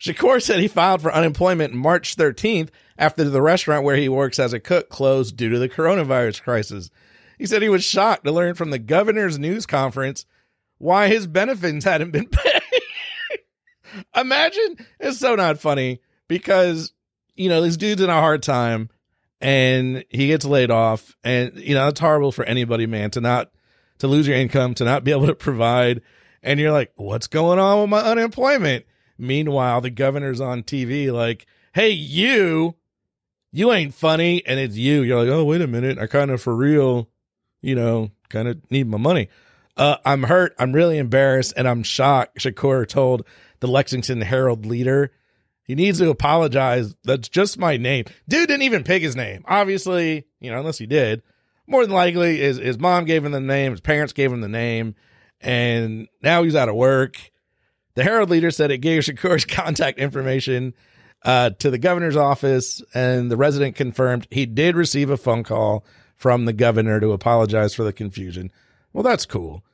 Shakur 0.01 0.41
said 0.41 0.61
he 0.61 0.69
filed 0.69 1.03
for 1.03 1.13
unemployment 1.13 1.75
March 1.75 2.17
13th 2.17 2.69
after 2.97 3.25
the 3.25 3.43
restaurant 3.43 3.85
where 3.85 3.97
he 3.97 4.09
works 4.09 4.39
as 4.39 4.53
a 4.53 4.61
cook 4.61 4.89
closed 4.89 5.37
due 5.37 5.49
to 5.49 5.59
the 5.59 5.69
coronavirus 5.69 6.43
crisis. 6.43 6.91
He 7.39 7.47
said 7.47 7.63
he 7.63 7.69
was 7.69 7.85
shocked 7.85 8.25
to 8.25 8.33
learn 8.33 8.55
from 8.55 8.71
the 8.71 8.79
governor's 8.79 9.39
news 9.39 9.67
conference 9.67 10.25
why 10.79 11.09
his 11.09 11.27
benefits 11.27 11.85
hadn't 11.85 12.13
been 12.13 12.27
paid. 12.31 12.63
Imagine 14.15 14.87
it's 15.01 15.19
so 15.19 15.35
not 15.35 15.59
funny 15.59 16.01
because, 16.29 16.93
you 17.35 17.49
know, 17.49 17.63
this 17.63 17.77
dude's 17.77 18.03
in 18.03 18.11
a 18.11 18.21
hard 18.21 18.43
time 18.43 18.91
and 19.41 20.05
he 20.11 20.29
gets 20.29 20.45
laid 20.45 20.71
off. 20.71 21.17
And, 21.25 21.57
you 21.57 21.75
know, 21.75 21.89
it's 21.89 22.01
horrible 22.01 22.33
for 22.33 22.45
anybody, 22.45 22.87
man, 22.87 23.11
to 23.13 23.21
not, 23.21 23.51
to 23.99 24.07
lose 24.07 24.27
your 24.27 24.37
income, 24.37 24.75
to 24.75 24.85
not 24.85 25.05
be 25.05 25.11
able 25.11 25.27
to 25.27 25.35
provide. 25.35 26.03
And 26.43 26.61
you're 26.61 26.73
like, 26.73 26.93
what's 26.97 27.27
going 27.27 27.59
on 27.59 27.81
with 27.81 27.91
my 27.91 28.01
unemployment? 28.01 28.85
Meanwhile, 29.19 29.81
the 29.81 29.91
governor's 29.91 30.41
on 30.41 30.63
TV 30.63 31.13
like, 31.13 31.47
hey, 31.73 31.91
you, 31.91 32.77
you 33.53 33.73
ain't 33.73 33.95
funny. 33.95 34.45
And 34.47 34.61
it's 34.61 34.77
you. 34.77 35.03
You're 35.03 35.25
like, 35.25 35.33
oh, 35.33 35.45
wait 35.45 35.61
a 35.61 35.67
minute. 35.67 35.99
I 35.99 36.07
kind 36.07 36.31
of 36.31 36.41
for 36.41 36.55
real, 36.55 37.09
you 37.61 37.75
know, 37.75 38.11
kind 38.29 38.49
of 38.49 38.71
need 38.71 38.87
my 38.87 38.99
money. 38.99 39.29
Uh, 39.77 39.97
I'm 40.05 40.25
hurt. 40.25 40.55
I'm 40.59 40.73
really 40.73 40.99
embarrassed 40.99 41.55
and 41.57 41.69
I'm 41.69 41.83
shocked. 41.83 42.39
Shakur 42.39 42.87
told 42.87 43.25
the 43.61 43.69
Lexington 43.69 44.21
Herald 44.21 44.67
leader 44.67 45.13
he 45.69 45.75
needs 45.75 45.99
to 45.99 46.09
apologize. 46.09 46.97
That's 47.05 47.29
just 47.29 47.59
my 47.59 47.77
name. 47.77 48.07
Dude 48.27 48.49
didn't 48.49 48.63
even 48.63 48.85
pick 48.85 49.03
his 49.03 49.15
name. 49.15 49.45
Obviously, 49.47 50.25
you 50.41 50.51
know, 50.51 50.59
unless 50.59 50.79
he 50.79 50.87
did. 50.87 51.23
More 51.67 51.85
than 51.85 51.95
likely, 51.95 52.39
his, 52.39 52.57
his 52.57 52.79
mom 52.79 53.05
gave 53.05 53.23
him 53.23 53.33
the 53.33 53.41
name, 53.41 53.73
his 53.73 53.83
parents 53.83 54.15
gave 54.15 54.33
him 54.33 54.41
the 54.41 54.49
name, 54.49 54.95
and 55.41 56.09
now 56.23 56.43
he's 56.43 56.57
out 56.57 56.69
of 56.69 56.75
work. 56.75 57.31
The 57.95 58.05
Herald 58.05 58.31
leader 58.31 58.51
said 58.51 58.71
it 58.71 58.79
gave 58.79 59.03
Shakur's 59.03 59.45
contact 59.45 59.99
information 59.99 60.75
uh, 61.25 61.51
to 61.51 61.71
the 61.71 61.79
governor's 61.79 62.17
office, 62.17 62.83
and 62.95 63.31
the 63.31 63.37
resident 63.37 63.77
confirmed 63.77 64.29
he 64.31 64.47
did 64.47 64.77
receive 64.77 65.11
a 65.11 65.17
phone 65.17 65.43
call 65.43 65.85
from 66.17 66.45
the 66.45 66.53
governor 66.53 67.01
to 67.01 67.13
apologize 67.13 67.75
for 67.75 67.85
the 67.85 67.93
confusion. 67.93 68.51
Well, 68.93 69.05
that's 69.05 69.27
cool. 69.27 69.65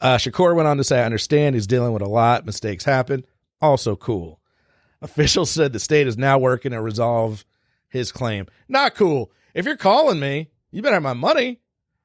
Uh, 0.00 0.16
Shakur 0.16 0.54
went 0.54 0.68
on 0.68 0.78
to 0.78 0.84
say, 0.84 1.00
I 1.00 1.04
understand 1.04 1.54
he's 1.54 1.66
dealing 1.66 1.92
with 1.92 2.02
a 2.02 2.08
lot. 2.08 2.46
Mistakes 2.46 2.84
happen. 2.84 3.24
Also 3.60 3.96
cool. 3.96 4.40
Officials 5.02 5.50
said 5.50 5.72
the 5.72 5.78
state 5.78 6.06
is 6.06 6.16
now 6.18 6.38
working 6.38 6.72
to 6.72 6.80
resolve 6.80 7.44
his 7.88 8.12
claim. 8.12 8.46
Not 8.68 8.94
cool. 8.94 9.30
If 9.54 9.66
you're 9.66 9.76
calling 9.76 10.20
me, 10.20 10.48
you 10.70 10.82
better 10.82 10.94
have 10.94 11.02
my 11.02 11.12
money. 11.12 11.60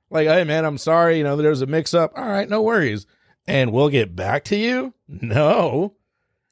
Like, 0.10 0.28
hey, 0.28 0.44
man, 0.44 0.65
I'm 0.65 0.78
sorry. 0.78 1.18
You 1.18 1.24
know, 1.24 1.36
there 1.36 1.50
was 1.50 1.62
a 1.62 1.68
mix 1.68 1.94
up. 1.94 2.13
All 2.15 2.28
right, 2.28 2.50
no 2.50 2.62
worries. 2.62 3.06
And 3.48 3.72
we'll 3.72 3.89
get 3.89 4.15
back 4.15 4.46
to 4.46 4.56
you. 4.56 4.94
No. 5.08 5.96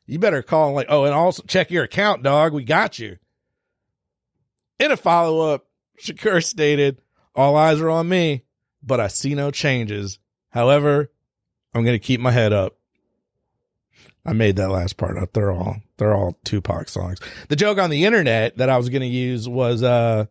You 0.05 0.19
better 0.19 0.41
call 0.41 0.73
like, 0.73 0.87
oh, 0.89 1.05
and 1.05 1.13
also 1.13 1.43
check 1.47 1.71
your 1.71 1.83
account, 1.83 2.23
dog. 2.23 2.53
We 2.53 2.63
got 2.63 2.99
you. 2.99 3.17
In 4.79 4.91
a 4.91 4.97
follow 4.97 5.53
up, 5.53 5.65
Shakur 6.01 6.43
stated, 6.43 6.99
all 7.35 7.55
eyes 7.55 7.79
are 7.79 7.89
on 7.89 8.09
me, 8.09 8.43
but 8.81 8.99
I 8.99 9.07
see 9.07 9.33
no 9.33 9.49
changes. 9.49 10.19
However, 10.49 11.11
I'm 11.73 11.83
to 11.99 12.05
keep 12.05 12.19
my 12.19 12.31
head 12.31 12.53
up. 12.53 12.77
I 14.25 14.33
made 14.33 14.55
that 14.57 14.69
last 14.69 14.97
part 14.97 15.17
up. 15.17 15.33
They're 15.33 15.51
all, 15.51 15.77
they're 15.97 16.13
all 16.13 16.37
Tupac 16.43 16.89
songs. 16.89 17.19
The 17.49 17.55
joke 17.55 17.77
on 17.77 17.89
the 17.89 18.05
internet 18.05 18.57
that 18.57 18.69
I 18.69 18.77
was 18.77 18.89
to 19.01 19.07
use 19.07 19.47
was, 19.47 19.83
uh, 19.83 20.25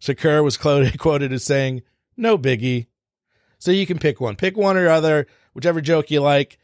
Shakur 0.00 0.42
was 0.42 0.56
quoted, 0.56 0.98
quoted 0.98 1.32
as 1.32 1.44
saying, 1.44 1.82
no 2.16 2.38
biggie. 2.38 2.86
So 3.58 3.70
you 3.70 3.86
can 3.86 3.98
pick 3.98 4.20
one, 4.20 4.36
pick 4.36 4.56
one 4.56 4.76
or 4.76 4.88
other, 4.88 5.26
whichever 5.54 5.80
joke 5.80 6.10
you 6.10 6.20
like 6.20 6.58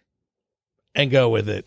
and 0.94 1.10
go 1.10 1.28
with 1.28 1.48
it. 1.48 1.66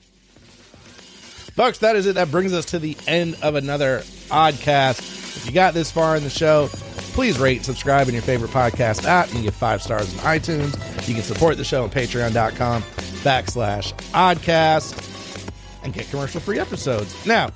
Folks, 1.55 1.79
that 1.79 1.95
is 1.95 2.05
it. 2.07 2.15
That 2.15 2.31
brings 2.31 2.53
us 2.53 2.65
to 2.65 2.79
the 2.79 2.97
end 3.07 3.37
of 3.41 3.55
another 3.55 3.99
Oddcast. 4.29 4.99
If 5.37 5.45
you 5.45 5.51
got 5.51 5.73
this 5.73 5.91
far 5.91 6.15
in 6.15 6.23
the 6.23 6.29
show, 6.29 6.67
please 7.13 7.39
rate, 7.39 7.63
subscribe 7.63 8.07
in 8.07 8.13
your 8.13 8.23
favorite 8.23 8.51
podcast 8.51 9.05
app. 9.05 9.31
and 9.33 9.43
give 9.43 9.53
five 9.53 9.81
stars 9.81 10.11
in 10.11 10.19
iTunes. 10.19 11.07
You 11.07 11.13
can 11.13 11.23
support 11.23 11.57
the 11.57 11.63
show 11.63 11.83
on 11.83 11.89
patreon.com 11.89 12.81
backslash 13.23 13.93
oddcast 14.11 15.51
and 15.83 15.93
get 15.93 16.09
commercial 16.09 16.41
free 16.41 16.59
episodes. 16.59 17.25
Now, 17.25 17.51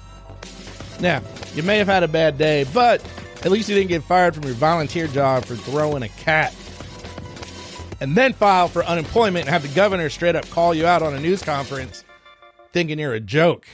now, 1.00 1.22
you 1.56 1.64
may 1.64 1.78
have 1.78 1.88
had 1.88 2.04
a 2.04 2.08
bad 2.08 2.38
day, 2.38 2.66
but 2.74 3.02
at 3.44 3.52
least 3.52 3.70
you 3.70 3.76
didn't 3.76 3.90
get 3.90 4.04
fired 4.04 4.34
from 4.36 4.44
your 4.44 4.54
volunteer 4.54 5.08
job 5.08 5.46
for 5.46 5.56
throwing 5.56 6.04
a 6.04 6.10
cat 6.10 6.54
and 8.00 8.16
then 8.16 8.34
file 8.34 8.68
for 8.68 8.84
unemployment 8.86 9.46
and 9.46 9.50
have 9.50 9.64
the 9.64 9.76
governor 9.76 10.10
straight 10.10 10.36
up 10.36 10.50
call 10.50 10.74
you 10.74 10.86
out 10.86 11.02
on 11.02 11.14
a 11.14 11.20
news 11.20 11.42
conference 11.42 12.04
thinking 12.72 13.00
you're 13.00 13.14
a 13.14 13.20
joke. 13.20 13.66